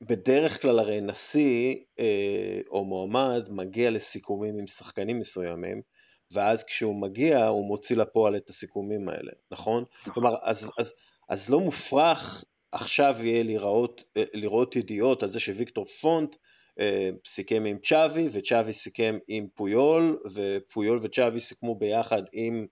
בדרך 0.00 0.62
כלל 0.62 0.78
הרי 0.78 1.00
נשיא 1.00 1.76
אה, 1.98 2.60
או 2.70 2.84
מועמד 2.84 3.48
מגיע 3.50 3.90
לסיכומים 3.90 4.58
עם 4.58 4.66
שחקנים 4.66 5.18
מסוימים, 5.18 5.82
ואז 6.30 6.64
כשהוא 6.64 7.00
מגיע 7.00 7.46
הוא 7.46 7.66
מוציא 7.66 7.96
לפועל 7.96 8.36
את 8.36 8.50
הסיכומים 8.50 9.08
האלה, 9.08 9.32
נכון? 9.50 9.84
נכון. 10.00 10.12
כלומר, 10.14 10.36
אז, 10.42 10.70
אז, 10.78 10.94
אז 11.28 11.50
לא 11.50 11.60
מופרך 11.60 12.44
עכשיו 12.72 13.14
יהיה 13.20 13.42
לראות, 13.44 14.04
אה, 14.16 14.24
לראות 14.34 14.76
ידיעות 14.76 15.22
על 15.22 15.28
זה 15.28 15.40
שוויקטור 15.40 15.84
פונט 15.84 16.36
אה, 16.80 17.10
סיכם 17.26 17.64
עם 17.66 17.78
צ'אבי, 17.78 18.28
וצ'אבי 18.32 18.72
סיכם 18.72 19.18
עם 19.28 19.46
פויול, 19.54 20.18
ופויול 20.34 20.98
וצ'אבי 21.02 21.40
סיכמו 21.40 21.74
ביחד 21.74 22.22
עם, 22.32 22.66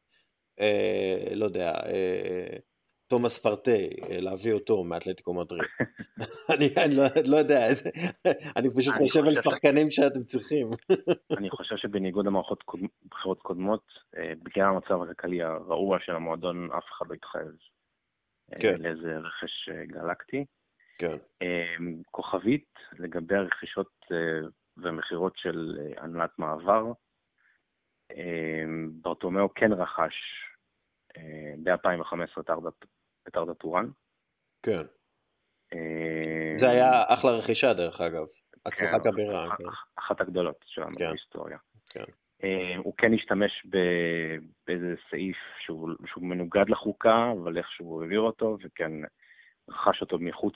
אה, 0.60 1.34
לא 1.34 1.44
יודע, 1.44 1.70
אה, 1.70 2.56
תומאס 3.08 3.38
פרטי, 3.38 3.88
אה, 4.10 4.20
להביא 4.20 4.52
אותו 4.52 4.84
מאתלטיקו 4.84 5.34
מדריד. 5.34 5.62
אני, 6.54 6.66
אני 6.84 6.96
לא, 6.96 7.04
לא 7.24 7.36
יודע, 7.36 7.66
איזה, 7.66 7.90
אני 8.56 8.68
פשוט 8.70 8.94
אני 8.96 9.06
חושב 9.06 9.24
על 9.24 9.34
שחקנים 9.34 9.90
שאתם 9.90 10.20
צריכים. 10.20 10.66
אני 11.38 11.50
חושב 11.50 11.76
שבניגוד 11.76 12.26
למערכות 12.26 12.64
בחירות 13.10 13.42
קודמות, 13.42 13.84
אה, 14.16 14.32
בגלל 14.42 14.66
המצב 14.66 15.02
הכלכלי 15.02 15.42
הרעוע 15.42 15.98
של 16.00 16.12
המועדון, 16.12 16.68
אף 16.78 16.84
אחד 16.92 17.06
לא 17.08 17.14
התחייב 17.14 17.46
אה, 18.52 18.58
כן. 18.60 18.74
לאיזה 18.78 19.16
רכש 19.18 19.68
גלקטי. 19.86 20.44
כן. 20.98 21.16
כוכבית, 22.10 22.74
לגבי 22.98 23.34
הרכישות 23.34 23.90
ומכירות 24.76 25.32
של 25.36 25.78
הנהלת 25.96 26.30
מעבר, 26.38 26.92
ברטומיאו 29.02 29.54
כן 29.54 29.72
רכש 29.72 30.14
ב-2015 31.62 32.40
את 33.28 33.36
ארדה 33.36 33.54
טורן. 33.54 33.90
כן. 34.62 34.82
אה, 35.72 36.52
זה 36.54 36.68
היה 36.68 37.04
אחלה 37.08 37.30
רכישה 37.30 37.72
דרך 37.72 38.00
אגב, 38.00 38.26
הצלחה 38.66 38.98
כן, 39.04 39.10
כבירה. 39.10 39.56
כן. 39.56 39.64
אחת 39.98 40.20
הגדולות 40.20 40.64
שלנו 40.66 40.96
כן. 40.98 41.08
בהיסטוריה. 41.08 41.58
כן. 41.90 42.04
אה, 42.44 42.76
הוא 42.76 42.94
כן 42.98 43.14
השתמש 43.14 43.66
באיזה 44.66 44.94
סעיף 45.10 45.36
שהוא, 45.58 45.90
שהוא 46.06 46.24
מנוגד 46.24 46.68
לחוקה, 46.68 47.32
אבל 47.42 47.58
איכשהו 47.58 47.86
הוא 47.86 48.02
העביר 48.02 48.20
אותו, 48.20 48.56
וכן 48.64 48.92
רכש 49.68 50.00
אותו 50.00 50.18
מחוץ, 50.18 50.54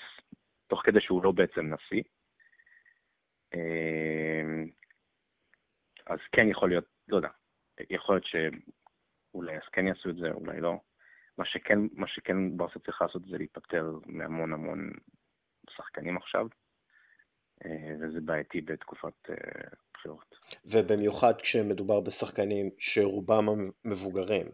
תוך 0.66 0.82
כדי 0.84 1.00
שהוא 1.00 1.24
לא 1.24 1.32
בעצם 1.32 1.60
נשיא. 1.60 2.02
אה, 3.54 4.64
אז 6.06 6.18
כן 6.32 6.48
יכול 6.50 6.68
להיות, 6.68 6.97
לא 7.08 7.16
יודע, 7.16 7.28
יכול 7.90 8.14
להיות 8.14 8.26
שאולי 8.26 9.56
אז 9.56 9.62
כן 9.72 9.86
יעשו 9.86 10.10
את 10.10 10.16
זה, 10.16 10.30
אולי 10.30 10.60
לא. 10.60 10.74
מה 11.38 11.44
שכן, 11.44 11.78
מה 11.92 12.06
שכן 12.08 12.56
ברסה 12.56 12.78
צריך 12.78 13.02
לעשות 13.02 13.22
זה 13.30 13.38
להיפטר 13.38 13.92
מהמון 14.06 14.52
המון 14.52 14.90
שחקנים 15.70 16.16
עכשיו, 16.16 16.46
אה, 17.64 17.94
וזה 18.00 18.20
בעייתי 18.20 18.60
בתקופת 18.60 19.30
אה, 19.30 19.34
בחירות. 19.94 20.34
ובמיוחד 20.64 21.40
כשמדובר 21.42 22.00
בשחקנים 22.00 22.70
שרובם 22.78 23.44
מבוגרים. 23.84 24.46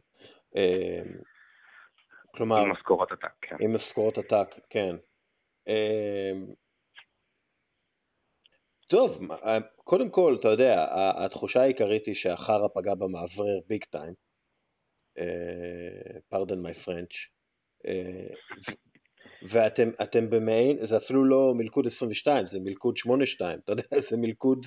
אה, 0.57 1.03
כלומר... 2.35 2.57
עם 2.57 2.73
משכורות 2.73 3.13
עתק, 3.13 3.33
כן. 3.41 3.57
עם 3.61 3.75
משכורות 3.75 4.19
עתק, 4.19 4.55
כן. 4.71 4.97
טוב, 8.89 9.29
קודם 9.85 10.11
כל, 10.11 10.37
אתה 10.41 10.49
יודע, 10.49 10.87
התחושה 11.25 11.61
העיקרית 11.61 12.07
היא 12.07 12.15
שהחרא 12.15 12.69
פגע 12.75 12.95
במאוורר 12.95 13.59
ביג 13.67 13.85
טיים. 13.85 14.15
פרדן 16.29 16.59
מי 16.59 16.75
פרנץ', 16.75 17.15
ואתם 19.43 20.31
במעין, 20.31 20.87
זה 20.87 20.97
אפילו 20.97 21.25
לא 21.25 21.53
מלכוד 21.57 21.87
22, 21.87 22.47
זה 22.47 22.59
מלכוד 22.61 22.97
82, 22.97 23.59
אתה 23.59 23.73
יודע, 23.73 23.83
זה 24.11 24.17
מלכוד, 24.21 24.67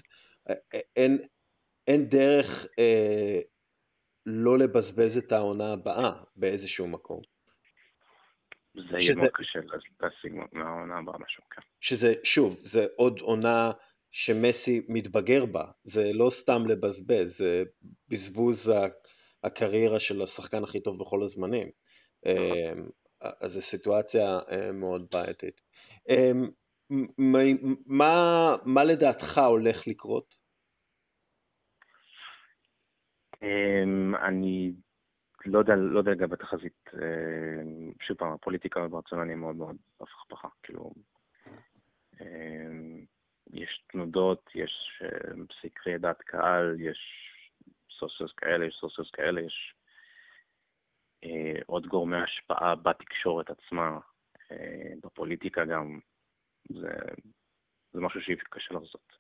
אה, 0.50 0.56
אה, 0.74 0.80
אין, 0.96 1.18
אין 1.88 2.10
דרך 2.10 2.68
אה, 2.80 3.40
לא 4.26 4.58
לבזבז 4.58 5.18
את 5.18 5.32
העונה 5.32 5.74
הבאה 5.74 6.12
באיזשהו 6.36 6.88
מקום. 6.88 7.22
זה 8.74 8.98
יהיה 9.00 9.16
מאוד 9.16 9.30
קשה 9.34 9.60
להשיג 10.00 10.34
מהעונה 10.52 10.98
הבאה 10.98 11.18
משהו, 11.20 11.44
כן. 11.52 11.62
שזה, 11.80 12.14
שוב, 12.24 12.54
זה 12.60 12.86
עוד 12.96 13.20
עונה 13.20 13.72
שמסי 14.20 14.86
מתבגר 14.90 15.46
בה, 15.46 15.66
זה 15.84 16.12
לא 16.14 16.30
סתם 16.30 16.68
לבזבז, 16.68 17.38
זה 17.38 17.64
בזבוז 18.10 18.72
הקריירה 19.44 20.00
של 20.00 20.22
השחקן 20.22 20.64
הכי 20.64 20.80
טוב 20.80 21.00
בכל 21.00 21.24
הזמנים. 21.24 21.70
אמ, 22.26 22.90
אז 23.42 23.52
זו 23.52 23.62
סיטואציה 23.62 24.40
אה, 24.52 24.72
מאוד 24.74 25.08
בעייתית. 25.12 25.62
אמ, 26.10 26.50
מה, 27.88 28.16
מה 28.66 28.84
לדעתך 28.84 29.38
הולך 29.38 29.88
לקרות? 29.88 30.36
אמ, 33.44 34.16
אני 34.16 34.72
לא 35.46 35.60
יודע, 35.60 35.76
לא 35.76 36.00
יודע 36.00 36.12
לגבי 36.12 36.36
תחזית. 36.36 36.90
שוב 38.02 38.18
פעם, 38.18 38.34
הפוליטיקה 38.34 38.80
בברצלונה 38.80 39.32
היא 39.32 39.36
מאוד 39.36 39.56
מאוד 39.56 39.76
הפכפכה. 40.02 40.48
כאילו, 40.64 40.92
יש 43.54 43.82
תנודות, 43.92 44.50
יש 44.56 45.02
סקרי 45.62 45.98
דעת 45.98 46.22
קהל, 46.22 46.76
יש 46.80 46.98
סוציוס 48.00 48.32
כאלה, 48.38 48.66
יש 48.66 48.78
סוציוס 48.82 49.12
כאלה, 49.12 49.42
יש 49.42 49.74
אה, 51.24 51.62
עוד 51.66 51.88
גורמי 51.88 52.18
השפעה 52.18 52.76
בתקשורת 52.76 53.46
עצמה, 53.50 54.00
אה, 54.52 54.94
בפוליטיקה 55.04 55.66
גם, 55.66 56.00
זה, 56.70 56.94
זה 57.94 58.02
משהו 58.02 58.22
שקשה 58.22 58.74
לחזות. 58.74 59.18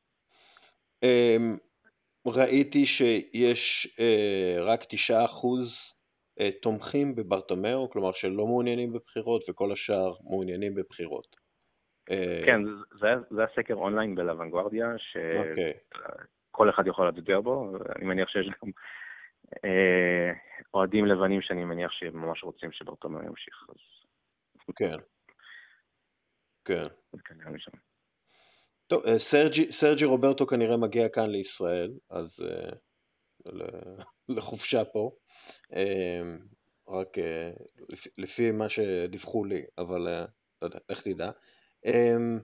אמ, 1.04 1.58
ראיתי 2.28 2.86
שיש 2.86 3.88
אה, 4.00 4.58
רק 4.62 4.80
תשעה 4.90 5.26
אחוז 5.26 5.96
אה, 6.40 6.52
תומכים 6.62 7.16
בברטומאו, 7.16 7.90
כלומר 7.90 8.14
שלא 8.14 8.46
מעוניינים 8.46 8.94
בבחירות 8.94 9.42
וכל 9.50 9.72
השאר 9.72 10.12
מעוניינים 10.24 10.76
בבחירות. 10.76 11.47
אה, 12.12 12.42
כן, 12.46 12.62
זה, 13.00 13.08
זה 13.30 13.44
הסקר 13.44 13.74
אונליין 13.74 14.16
בלוונגוארדיה, 14.16 14.88
שכל 14.98 16.70
אחד 16.70 16.88
יכול 16.88 17.06
להצביע 17.06 17.40
בו, 17.40 17.78
אני 17.96 18.06
מניח 18.06 18.30
שיש 18.30 18.46
גם 18.46 18.72
אה, 19.66 20.32
אוהדים 20.74 21.06
לבנים 21.06 21.42
שאני 21.42 21.66
מניח 21.66 21.92
שהם 21.92 22.18
ממש 22.18 22.44
רוצים 22.44 22.72
שברטומיאו 22.72 23.24
ימשיך. 23.24 23.66
אז... 23.70 23.76
כן. 24.76 24.98
כן. 26.66 26.88
טוב, 28.88 29.04
אה, 29.06 29.20
סרג'י, 29.20 29.72
סרג'י 29.72 30.06
רוברטו 30.06 30.48
כנראה 30.48 30.78
מגיע 30.78 31.10
כאן 31.10 31.30
לישראל, 31.30 31.92
אז 32.10 32.46
uh, 32.46 32.76
לחופשה 34.30 34.86
פה. 34.86 35.12
רק 36.90 37.08
לפי, 38.18 38.52
מה 38.52 38.70
שדיווחו 38.70 39.46
לי, 39.46 39.66
אבל 39.78 40.02
לא 40.62 40.68
יודע, 40.68 40.80
איך 40.90 41.02
תדע. 41.02 41.32
Um, 41.86 42.44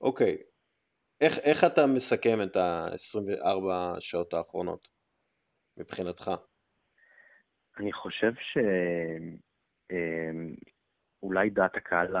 אוקיי, 0.00 0.36
איך, 1.20 1.32
איך 1.44 1.64
אתה 1.72 1.80
מסכם 1.96 2.38
את 2.42 2.56
ה-24 2.56 4.00
שעות 4.00 4.34
האחרונות? 4.34 4.88
מבחינתך? 5.76 6.30
אני 7.78 7.92
חושב 7.92 8.32
שאולי 11.22 11.48
אמ, 11.48 11.54
דעת 11.54 11.76
הקהל, 11.76 12.16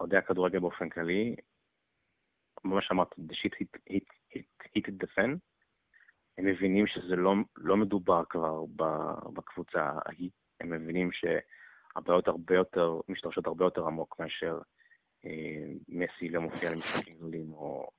אוהדי 0.00 0.16
הכדורגל 0.16 0.58
באופן 0.58 0.88
כללי, 0.88 1.36
כמו 2.56 2.82
שאמרת, 2.82 3.08
the 3.18 3.32
shit 3.32 3.54
hit, 3.60 3.78
hit, 3.92 4.08
hit, 4.34 4.46
hit 4.76 4.86
it 4.88 5.04
the 5.04 5.08
fan, 5.16 5.38
הם 6.38 6.46
מבינים 6.46 6.86
שזה 6.86 7.16
לא, 7.16 7.32
לא 7.56 7.76
מדובר 7.76 8.22
כבר 8.28 8.64
בקבוצה 9.34 9.92
ההיא, 10.04 10.30
הם 10.60 10.70
מבינים 10.70 11.10
שהבעיות 11.94 12.28
הרבה 12.28 12.54
יותר, 12.54 13.00
משתרשות 13.08 13.46
הרבה 13.46 13.64
יותר 13.64 13.86
עמוק 13.86 14.20
מאשר 14.20 14.58
אה, 15.24 15.64
מסי 15.88 16.28
לא 16.28 16.40
מופיע 16.40 16.70
למשחקים 16.72 17.16
גדולים, 17.16 17.52
או 17.52 17.90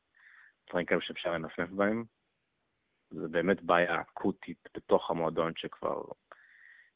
דברים 0.70 0.86
כאלו 0.86 1.02
שאפשר 1.02 1.32
לנפנף 1.34 1.70
בהם. 1.70 2.04
זה 3.10 3.28
באמת 3.28 3.62
בעיה 3.62 4.02
אקוטית 4.02 4.68
בתוך 4.76 5.12
המועדון 5.12 5.54
שכבר 5.56 6.04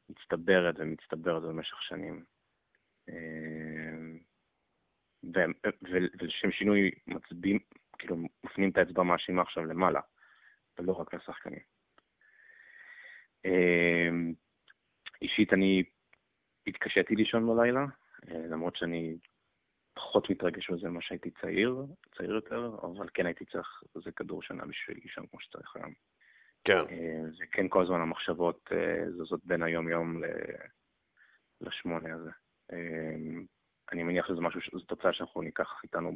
מצטברת 0.09 0.75
ומצטברת 0.77 1.43
במשך 1.43 1.81
שנים. 1.81 2.23
ולשם 5.81 6.51
שינוי 6.51 6.91
מצביעים, 7.07 7.59
כאילו 7.97 8.17
מפנים 8.43 8.69
את 8.69 8.77
האצבע 8.77 9.01
המאשימה 9.01 9.41
עכשיו 9.41 9.65
למעלה, 9.65 9.99
ולא 10.79 10.93
רק 10.93 11.13
לשחקנים. 11.13 11.59
אישית 15.21 15.53
אני 15.53 15.83
התקשיתי 16.67 17.15
לישון 17.15 17.47
בלילה, 17.47 17.85
למרות 18.27 18.75
שאני 18.75 19.17
פחות 19.93 20.29
מתרגש 20.29 20.69
מזה 20.69 20.89
ממה 20.89 21.01
שהייתי 21.01 21.31
צעיר, 21.41 21.85
צעיר 22.17 22.31
יותר, 22.31 22.71
אבל 22.81 23.07
כן 23.13 23.25
הייתי 23.25 23.45
צריך 23.45 23.83
איזה 23.95 24.11
כדור 24.11 24.41
שנה 24.43 24.65
בשביל 24.65 24.97
לישון 25.03 25.27
כמו 25.27 25.39
שצריך 25.39 25.75
היום. 25.75 25.93
כן. 26.63 26.81
זה 27.37 27.45
כן 27.51 27.67
כל 27.69 27.83
הזמן 27.83 28.01
המחשבות 28.01 28.69
זזות 29.09 29.45
בין 29.45 29.63
היום-יום 29.63 30.21
לשמונה 31.61 32.15
הזה. 32.15 32.29
אני 33.91 34.03
מניח 34.03 34.27
שזה 34.27 34.41
משהו, 34.41 34.61
זו 34.73 34.85
תוצאה 34.85 35.13
שאנחנו 35.13 35.41
ניקח 35.41 35.69
איתנו 35.83 36.11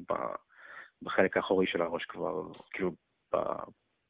בחלק 1.02 1.38
האחורי 1.38 1.68
של 1.68 1.82
הראש 1.82 2.06
כבר, 2.06 2.44
כאילו, 2.72 2.92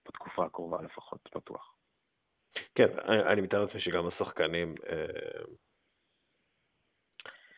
בתקופה 0.08 0.46
הקרובה 0.46 0.82
לפחות, 0.82 1.30
בטוח. 1.36 1.76
כן, 2.76 2.88
אני, 3.08 3.34
אני 3.34 3.42
מתאר 3.42 3.60
לעצמי 3.60 3.82
שגם 3.82 4.08
השחקנים... 4.08 4.76
אה. 4.90 5.44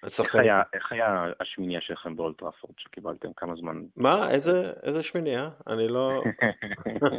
איך, 0.03 0.35
היה, 0.35 0.61
איך 0.73 0.91
היה 0.91 1.25
השמיניה 1.39 1.81
שלכם 1.81 2.15
באולטראפורד 2.15 2.73
שקיבלתם? 2.77 3.33
כמה 3.35 3.55
זמן? 3.55 3.75
מה? 3.95 4.31
איזה, 4.31 4.71
איזה 4.83 5.03
שמיניה? 5.03 5.49
אני 5.67 5.87
לא... 5.87 6.23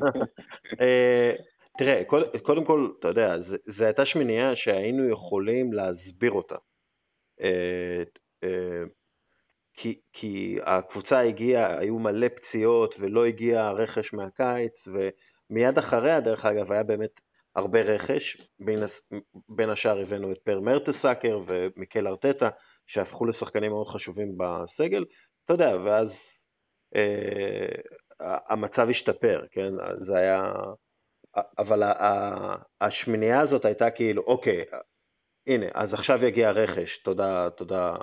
אה, 0.81 1.33
תראה, 1.79 2.03
קודם 2.43 2.65
כל, 2.65 2.89
אתה 2.99 3.09
יודע, 3.09 3.35
זו 3.39 3.85
הייתה 3.85 4.05
שמיניה 4.05 4.57
שהיינו 4.57 5.09
יכולים 5.09 5.73
להסביר 5.73 6.33
אותה. 6.33 6.57
אה, 7.41 8.03
כי, 9.77 10.01
כי 10.13 10.59
הקבוצה 10.63 11.21
הגיעה, 11.21 11.79
היו 11.79 11.99
מלא 11.99 12.29
פציעות 12.29 12.95
ולא 13.01 13.25
הגיע 13.25 13.71
רכש 13.71 14.15
מהקיץ, 14.15 14.89
ומיד 14.89 15.79
אחריה, 15.79 16.21
דרך 16.21 16.45
אגב, 16.45 16.73
היה 16.73 16.83
באמת 16.83 17.21
הרבה 17.57 17.81
רכש, 17.81 18.37
בין, 18.59 18.79
בין 19.49 19.71
השאר 19.71 20.01
הבאנו 20.01 20.33
את 20.33 20.39
פר 20.45 20.61
מרטסאקר 20.61 21.39
ומיקל 21.47 22.07
ארטטה, 22.07 22.49
שהפכו 22.87 23.27
לשחקנים 23.27 23.71
מאוד 23.73 23.89
חשובים 23.89 24.37
בסגל, 24.39 25.05
אתה 25.45 25.53
יודע, 25.53 25.77
ואז 25.85 26.21
אה, 26.97 27.69
המצב 28.49 28.89
השתפר, 28.91 29.41
כן, 29.51 29.73
זה 29.99 30.17
היה, 30.17 30.53
אבל 31.59 31.83
השמינייה 32.81 33.41
הזאת 33.41 33.65
הייתה 33.65 33.91
כאילו, 33.91 34.23
אוקיי, 34.27 34.65
הנה, 35.47 35.67
אז 35.75 35.95
עכשיו 35.95 36.25
יגיע 36.25 36.51
רכש, 36.51 36.99
תודה, 36.99 37.51
תודה, 37.51 37.95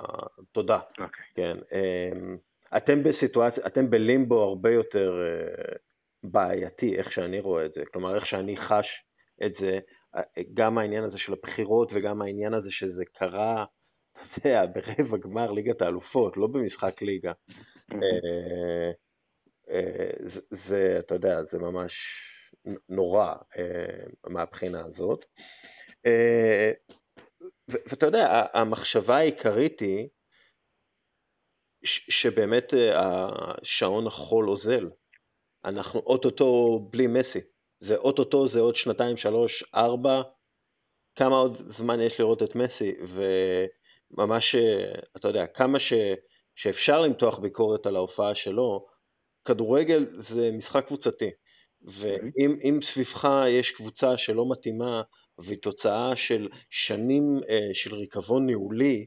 תודה. 0.52 0.76
Okay. 0.78 1.02
אוקיי. 1.02 1.24
כן. 1.34 1.56
אמ, 1.72 2.36
אתם 2.76 3.02
בסיטואציה, 3.02 3.66
אתם 3.66 3.90
בלימבו 3.90 4.42
הרבה 4.42 4.70
יותר 4.70 5.22
אה, 5.22 5.74
בעייתי, 6.22 6.96
איך 6.96 7.12
שאני 7.12 7.40
רואה 7.40 7.64
את 7.66 7.72
זה. 7.72 7.82
כלומר, 7.92 8.14
איך 8.14 8.26
שאני 8.26 8.56
חש 8.56 9.04
את 9.46 9.54
זה, 9.54 9.78
גם 10.54 10.78
העניין 10.78 11.04
הזה 11.04 11.18
של 11.18 11.32
הבחירות 11.32 11.92
וגם 11.94 12.22
העניין 12.22 12.54
הזה 12.54 12.72
שזה 12.72 13.04
קרה, 13.04 13.64
אתה 14.12 14.48
יודע, 14.48 14.66
ברבע 14.66 15.18
גמר 15.18 15.52
ליגת 15.52 15.82
האלופות, 15.82 16.36
לא 16.36 16.46
במשחק 16.46 17.02
ליגה. 17.02 17.32
אה, 17.92 18.90
אה, 19.70 20.10
זה, 20.20 20.40
זה, 20.50 20.96
אתה 20.98 21.14
יודע, 21.14 21.42
זה 21.42 21.58
ממש 21.58 21.94
נורא 22.88 23.34
מהבחינה 24.26 24.84
הזאת. 24.84 25.24
ואתה 27.68 28.06
יודע, 28.06 28.46
המחשבה 28.52 29.16
העיקרית 29.16 29.80
היא 29.80 30.08
שבאמת 31.84 32.74
אה, 32.74 33.28
השעון 33.62 34.06
החול 34.06 34.48
אוזל. 34.48 34.90
אנחנו 35.64 36.00
אוטוטו 36.00 36.78
בלי 36.90 37.06
מסי. 37.06 37.40
זה 37.82 37.96
אוטוטו, 37.96 38.46
זה 38.46 38.60
עוד 38.60 38.76
שנתיים, 38.76 39.16
שלוש, 39.16 39.64
ארבע. 39.74 40.22
כמה 41.14 41.36
עוד 41.36 41.56
זמן 41.56 42.00
יש 42.00 42.20
לראות 42.20 42.42
את 42.42 42.54
מסי? 42.54 42.94
וממש, 44.12 44.54
אה, 44.54 44.92
אתה 45.16 45.28
יודע, 45.28 45.46
כמה 45.46 45.80
ש, 45.80 45.92
שאפשר 46.54 47.00
למתוח 47.00 47.38
ביקורת 47.38 47.86
על 47.86 47.96
ההופעה 47.96 48.34
שלו, 48.34 48.86
כדורגל 49.44 50.06
זה 50.16 50.50
משחק 50.52 50.86
קבוצתי. 50.86 51.30
ואם 51.82 52.82
סביבך 52.82 53.28
יש 53.48 53.70
קבוצה 53.70 54.18
שלא 54.18 54.44
מתאימה 54.50 55.02
והיא 55.38 55.58
תוצאה 55.58 56.16
של 56.16 56.48
שנים 56.70 57.40
אה, 57.48 57.68
של 57.72 57.94
ריקבון 57.94 58.46
ניהולי, 58.46 59.06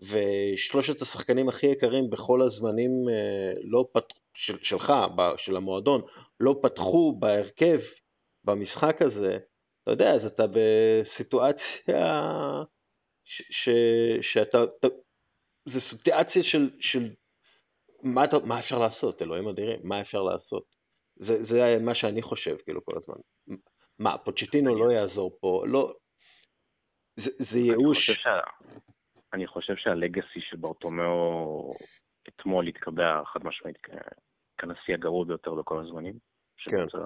ושלושת 0.00 1.02
השחקנים 1.02 1.48
הכי 1.48 1.66
יקרים 1.66 2.10
בכל 2.10 2.42
הזמנים 2.42 2.90
אה, 3.10 3.52
לא 3.62 3.84
פת... 3.92 4.04
של, 4.36 4.58
שלך, 4.62 4.92
של 5.36 5.56
המועדון, 5.56 6.02
לא 6.40 6.56
פתחו 6.62 7.16
בהרכב 7.18 7.78
במשחק 8.44 9.02
הזה, 9.02 9.38
אתה 9.82 9.90
יודע, 9.90 10.10
אז 10.14 10.26
אתה 10.26 10.42
בסיטואציה 10.54 12.22
ש, 13.24 13.42
ש, 13.50 13.68
שאתה, 14.20 14.66
ת... 14.66 14.84
זה 15.64 15.80
סיטואציה 15.80 16.42
של, 16.42 16.70
של 16.80 17.00
מה, 18.02 18.24
אתה, 18.24 18.36
מה 18.48 18.58
אפשר 18.58 18.78
לעשות, 18.78 19.22
אלוהים 19.22 19.48
אדירים, 19.48 19.80
מה 19.84 20.00
אפשר 20.00 20.22
לעשות? 20.22 20.64
זה, 21.16 21.42
זה 21.42 21.78
מה 21.80 21.94
שאני 21.94 22.22
חושב, 22.22 22.56
כאילו, 22.56 22.84
כל 22.84 22.96
הזמן. 22.96 23.16
מה, 23.98 24.18
פוצ'טינו 24.18 24.74
לא 24.74 24.92
יעזור 24.92 25.38
פה, 25.40 25.64
לא... 25.66 25.92
זה, 27.16 27.30
זה 27.38 27.60
ייאוש. 27.60 27.80
אני 27.80 27.94
חושב, 27.94 28.12
שה... 28.12 28.40
אני 29.32 29.46
חושב 29.46 29.74
שהלגאסי 29.76 30.40
של 30.40 30.56
ברטומיאו 30.56 31.74
אתמול 32.28 32.68
התקבע 32.68 33.22
חד 33.24 33.40
משמעית 33.44 33.78
כנשיא 34.58 34.94
הגרוע 34.94 35.24
ביותר 35.24 35.54
בכל 35.54 35.80
הזמנים. 35.80 36.18
כן, 36.64 36.98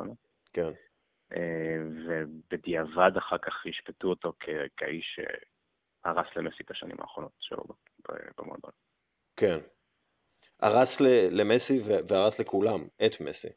כן. 0.53 0.88
אה, 1.37 1.77
ובדיעבד 2.07 3.17
אחר 3.19 3.38
כך 3.38 3.67
ישפטו 3.67 4.09
אותו 4.09 4.33
כאיש 4.77 5.07
שהרס 5.14 6.27
למסי 6.37 6.62
את 6.64 6.71
השנים 6.71 6.97
האחרונות 7.01 7.33
שלו 7.41 7.64
במועדון. 8.38 8.71
כן. 9.37 9.59
הרס 10.61 11.01
למסי 11.31 11.79
והרס 12.09 12.41
לכולם, 12.41 12.87
את 13.07 13.21
מסי, 13.21 13.49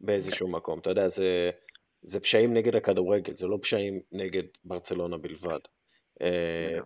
באיזשהו 0.00 0.48
מקום. 0.48 0.78
אתה 0.78 0.90
יודע, 0.90 1.08
זה... 1.08 1.50
זה 2.02 2.20
פשעים 2.20 2.54
נגד 2.54 2.76
הכדורגל, 2.76 3.34
זה 3.34 3.46
לא 3.46 3.58
פשעים 3.62 4.00
נגד 4.12 4.42
ברצלונה 4.64 5.18
בלבד. 5.18 5.58
אה, 6.22 6.78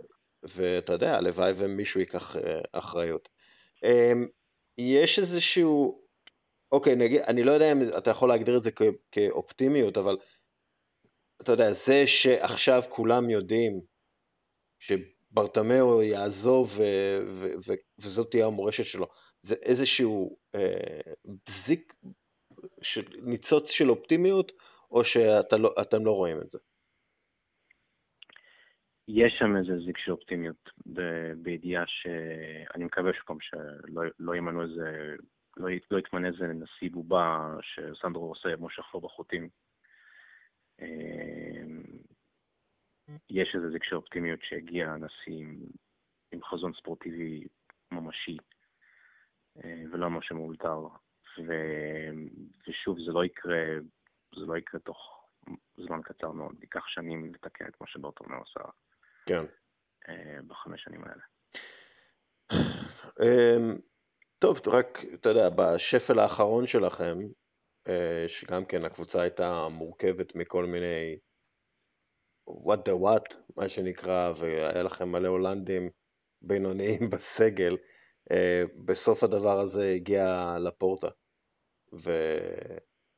ואתה 0.42 0.92
יודע, 0.92 1.16
הלוואי 1.16 1.52
ומישהו 1.58 2.00
ייקח 2.00 2.36
אה, 2.36 2.60
אחריות. 2.72 3.28
יש 4.78 5.18
איזשהו, 5.18 6.02
אוקיי, 6.72 6.96
נגיד, 6.96 7.20
אני 7.20 7.42
לא 7.42 7.50
יודע 7.50 7.72
אם 7.72 7.78
אתה 7.98 8.10
יכול 8.10 8.28
להגדיר 8.28 8.56
את 8.56 8.62
זה 8.62 8.70
כאופטימיות, 9.12 9.98
אבל 9.98 10.16
אתה 11.42 11.52
יודע, 11.52 11.72
זה 11.72 12.06
שעכשיו 12.06 12.82
כולם 12.88 13.30
יודעים 13.30 13.80
שברטמאו 14.78 16.02
יעזוב 16.02 16.74
ו- 16.78 17.20
ו- 17.26 17.54
ו- 17.66 17.82
וזאת 17.98 18.30
תהיה 18.30 18.46
המורשת 18.46 18.84
שלו, 18.84 19.06
זה 19.40 19.54
איזשהו 19.54 20.36
אה, 20.54 21.12
בזיק, 21.46 21.92
של, 22.82 23.00
ניצוץ 23.22 23.70
של 23.70 23.90
אופטימיות, 23.90 24.52
או 24.90 25.04
שאתם 25.04 25.62
לא, 25.62 25.74
לא 26.04 26.10
רואים 26.10 26.40
את 26.40 26.50
זה? 26.50 26.58
יש 29.08 29.32
שם 29.38 29.56
איזה 29.56 29.84
זיק 29.86 29.98
של 29.98 30.12
אופטימיות, 30.12 30.70
בידיעה 31.36 31.84
שאני 31.86 32.84
מקווה 32.84 33.12
שפעם 33.12 33.36
שלא 33.40 34.02
לא 34.18 34.34
ימנו 34.34 34.62
איזה, 34.62 35.14
לא, 35.56 35.68
לא 35.90 35.98
יתמנה 35.98 36.28
איזה 36.28 36.46
נשיא 36.46 36.90
בובה 36.90 37.54
שסנדרו 37.62 38.28
עושה 38.28 38.56
מושך 38.56 38.84
לו 38.94 39.00
בחוטים. 39.00 39.48
אמ, 40.80 41.82
יש 43.30 43.54
איזה 43.54 43.70
זיק 43.70 43.84
של 43.84 43.96
אופטימיות 43.96 44.40
שהגיע 44.42 44.90
הנשיא 44.90 45.38
עם, 45.38 45.58
עם 46.32 46.44
חזון 46.44 46.72
ספורטיבי 46.74 47.44
ממשי, 47.92 48.36
אה, 49.64 49.82
ולא 49.92 50.10
משהו 50.10 50.36
מאולתר. 50.36 50.86
ו... 51.38 51.52
ושוב, 52.68 52.98
זה 53.06 53.12
לא 53.12 53.24
יקרה 53.24 53.64
זה 54.36 54.46
לא 54.46 54.56
יקרה 54.56 54.80
תוך 54.80 55.26
זמן 55.76 56.00
קצר 56.02 56.32
מאוד, 56.32 56.56
ייקח 56.60 56.86
שנים 56.86 57.34
לתקן 57.34 57.66
את 57.66 57.80
מה 57.80 57.86
שברטומיאו 57.86 58.38
עושה. 58.38 58.60
כן. 59.26 59.44
אה, 60.08 60.38
בחמש 60.46 60.82
שנים 60.82 61.04
האלה. 61.04 61.22
טוב, 64.42 64.60
רק, 64.68 65.04
אתה 65.14 65.28
יודע, 65.28 65.48
בשפל 65.48 66.18
האחרון 66.18 66.66
שלכם, 66.66 67.18
אה, 67.88 68.24
שגם 68.28 68.64
כן 68.64 68.84
הקבוצה 68.84 69.22
הייתה 69.22 69.68
מורכבת 69.68 70.34
מכל 70.34 70.66
מיני 70.66 71.18
what 72.50 72.78
the 72.88 72.92
what, 73.02 73.34
מה 73.56 73.68
שנקרא, 73.68 74.32
והיה 74.36 74.82
לכם 74.82 75.08
מלא 75.08 75.28
הולנדים 75.28 75.90
בינוניים 76.42 77.00
בסגל, 77.12 77.76
אה, 78.30 78.62
בסוף 78.84 79.24
הדבר 79.24 79.60
הזה 79.60 79.92
הגיע 79.96 80.56
לפורטה. 80.60 81.08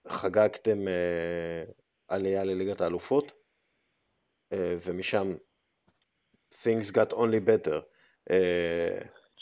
חגגתם 0.09 0.89
אה, 0.89 1.65
עלייה 2.09 2.45
לליגת 2.45 2.81
האלופות, 2.81 3.33
ומשם 4.55 5.35
things 6.55 6.91
got 6.91 7.13
only 7.13 7.41
better. 7.47 7.79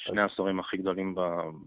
שני 0.04 0.20
העשורים 0.20 0.60
הכי 0.60 0.76
גדולים 0.76 1.14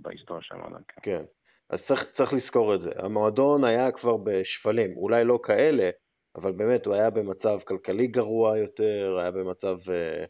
בהיסטוריה 0.02 0.44
של 0.44 0.56
המועדון. 0.56 0.82
כן. 0.88 1.02
כן, 1.02 1.24
אז 1.70 1.88
צריך, 1.88 2.04
צריך 2.04 2.34
לזכור 2.34 2.76
את 2.76 2.80
זה. 2.80 2.92
המועדון 2.98 3.64
היה 3.64 3.92
כבר 3.92 4.18
בשפלים, 4.18 4.98
אולי 4.98 5.24
לא 5.24 5.40
כאלה, 5.44 5.90
אבל 6.36 6.52
באמת 6.52 6.86
הוא 6.86 6.96
היה 6.96 7.10
במצב 7.10 7.60
כלכלי 7.68 8.08
גרוע 8.08 8.58
יותר, 8.58 9.18
היה 9.20 9.32
במצב 9.32 9.76
אה, 9.92 10.26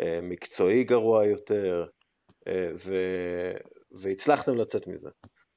אה, 0.00 0.20
מקצועי 0.22 0.84
גרוע 0.84 1.24
יותר, 1.24 1.86
אה, 2.48 2.70
ו, 2.86 2.94
והצלחתם 4.02 4.54
לצאת 4.56 4.86
מזה. 4.86 5.10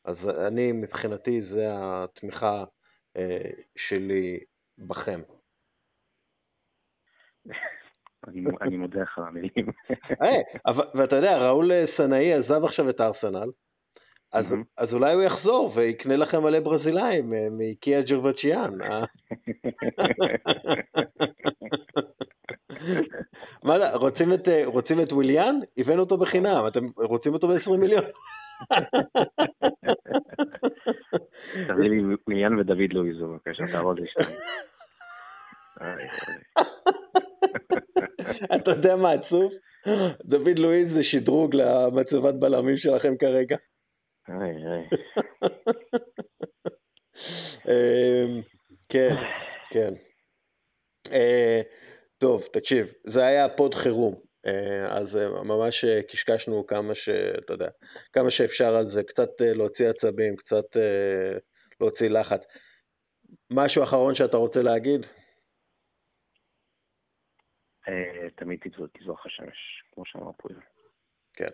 אז 0.06 0.30
אני, 0.30 0.72
מבחינתי, 0.72 1.42
זה 1.42 1.68
התמיכה 1.72 2.64
אה, 3.18 3.50
שלי 3.76 4.40
בכם. 4.78 5.22
אני 8.62 8.78
מודה 8.78 9.02
לך 9.02 9.18
על 9.18 9.24
המילים. 9.28 9.72
אה, 10.24 10.38
ואתה 10.96 11.16
יודע, 11.16 11.50
ראול 11.50 11.72
סנאי 11.86 12.34
עזב 12.34 12.64
עכשיו 12.66 12.90
את 12.90 13.00
הארסנל, 13.00 13.52
אז, 14.34 14.52
mm-hmm. 14.52 14.56
אז 14.78 14.94
אולי 14.94 15.14
הוא 15.14 15.22
יחזור 15.22 15.72
ויקנה 15.76 16.16
לכם 16.16 16.44
מלא 16.44 16.60
ברזילאים 16.60 17.34
אה, 17.34 17.48
מאיקיה 17.52 18.02
ג'רבצ'יאן. 18.02 18.82
אה? 18.82 19.04
מה, 23.64 23.76
רוצים 23.94 24.34
את, 24.34 24.48
רוצים 24.66 25.00
את 25.02 25.14
וויליאן? 25.14 25.60
הבאנו 25.78 26.00
אותו 26.00 26.18
בחינם, 26.18 26.68
אתם 26.68 26.86
רוצים 26.96 27.34
אותו 27.34 27.48
ב-20 27.48 27.78
מיליון? 27.80 28.04
תביא 31.68 31.90
לי 31.90 32.16
וויליאן 32.28 32.60
ודוד 32.60 32.94
לואיזו, 32.94 33.28
בבקשה, 33.28 33.64
תערוז 33.72 33.98
לי 33.98 34.08
שתיים. 34.08 34.38
אתה 38.56 38.72
יודע 38.72 38.96
מה 38.96 39.12
עצוב? 39.12 39.54
דוד 40.26 40.60
לואיז 40.60 40.94
זה 40.94 41.04
שדרוג 41.04 41.56
למצבת 41.56 42.36
בלמים 42.36 42.78
שלכם 42.78 43.18
כרגע. 43.18 43.58
אמ, 47.68 48.42
כן, 48.90 49.16
כן. 49.72 49.94
אה, 51.12 51.62
טוב, 52.18 52.48
תקשיב, 52.54 52.94
זה 53.06 53.26
היה 53.26 53.50
פוד 53.50 53.74
חירום, 53.74 54.16
אה, 54.46 54.98
אז 54.98 55.18
אה, 55.18 55.30
ממש 55.30 55.86
קשקשנו 56.08 56.66
כמה 56.68 56.96
ש... 56.96 57.10
אתה 57.10 57.54
יודע, 57.54 57.70
כמה 58.14 58.32
שאפשר 58.32 58.76
על 58.76 58.86
זה, 58.86 59.04
קצת 59.04 59.30
להוציא 59.42 59.90
עצבים, 59.90 60.36
קצת 60.36 60.78
להוציא 61.82 62.10
לחץ. 62.10 62.46
משהו 63.52 63.84
אחרון 63.84 64.16
שאתה 64.16 64.38
רוצה 64.38 64.62
להגיד? 64.62 65.06
תמיד 68.36 68.60
תזרוח 69.00 69.26
השמש, 69.26 69.84
כמו 69.94 70.06
שאמר 70.06 70.32
פויל. 70.38 70.58
כן. 71.34 71.50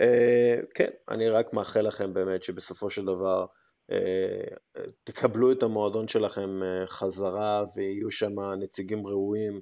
Uh, 0.00 0.66
כן, 0.74 0.90
אני 1.08 1.28
רק 1.28 1.52
מאחל 1.52 1.80
לכם 1.80 2.14
באמת 2.14 2.42
שבסופו 2.42 2.90
של 2.90 3.04
דבר 3.04 3.46
uh, 3.92 4.80
תקבלו 5.04 5.52
את 5.52 5.62
המועדון 5.62 6.08
שלכם 6.08 6.60
חזרה 6.86 7.64
ויהיו 7.76 8.10
שם 8.10 8.40
נציגים 8.58 9.06
ראויים 9.06 9.60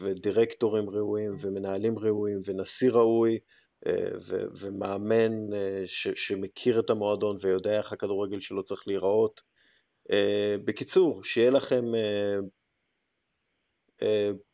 ודירקטורים 0.00 0.90
ראויים 0.90 1.34
ומנהלים 1.40 1.98
ראויים 1.98 2.40
ונשיא 2.46 2.90
ראוי 2.90 3.38
ו- 4.28 4.46
ומאמן 4.60 5.32
ש- 5.86 6.26
שמכיר 6.28 6.80
את 6.80 6.90
המועדון 6.90 7.36
ויודע 7.40 7.78
איך 7.78 7.92
הכדורגל 7.92 8.40
שלו 8.40 8.62
צריך 8.62 8.88
להיראות. 8.88 9.40
בקיצור, 10.64 11.24
שיהיה 11.24 11.50
לכם 11.50 11.84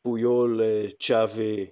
פויול, 0.03 0.61
uh, 0.61 0.97
צ'אבי 1.01 1.71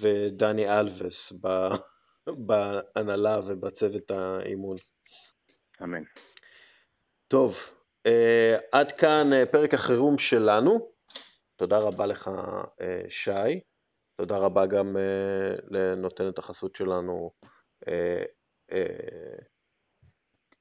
ודני 0.00 0.68
אלווס. 0.68 1.32
בהנהלה 2.46 3.40
ובצוות 3.46 4.10
האימון. 4.10 4.76
אמן. 5.82 6.02
טוב, 7.28 7.56
uh, 8.08 8.10
עד 8.72 8.92
כאן 8.92 9.30
פרק 9.52 9.74
החירום 9.74 10.18
שלנו. 10.18 10.92
תודה 11.56 11.78
רבה 11.78 12.06
לך, 12.06 12.30
שי. 13.08 13.60
תודה 14.16 14.36
רבה 14.36 14.66
גם 14.66 14.96
לנותנת 15.70 16.38
החסות 16.38 16.76
שלנו, 16.76 17.30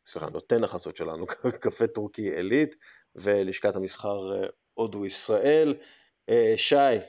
סליחה, 0.07 0.29
נותן 0.29 0.63
החסות 0.63 0.95
שלנו, 0.95 1.25
קפה 1.63 1.87
טורקי 1.87 2.35
עילית, 2.35 2.75
ולשכת 3.15 3.75
המסחר 3.75 4.19
הודו 4.73 5.05
ישראל. 5.05 5.73
Uh, 6.31 6.57
שי, 6.57 6.99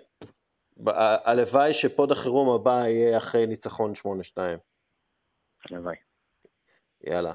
הלוואי 1.24 1.74
שפוד 1.74 2.12
החירום 2.12 2.60
הבא 2.60 2.70
יהיה 2.70 3.18
אחרי 3.18 3.46
ניצחון 3.46 3.92
8-2. 3.92 4.40
הלוואי. 5.70 5.96
יאללה. 7.06 7.32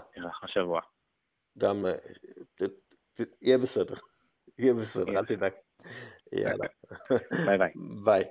שבוע. 0.48 0.82
גם, 1.58 1.86
אה, 1.86 1.92
יהיה 3.42 3.58
בסדר. 3.58 3.96
יהיה 4.60 4.74
בסדר, 4.74 5.20
אל 5.20 5.26
תדאג. 5.26 5.52
יאללה. 6.32 6.66
ביי 7.46 7.58
ביי. 7.58 7.72
ביי. 8.06 8.24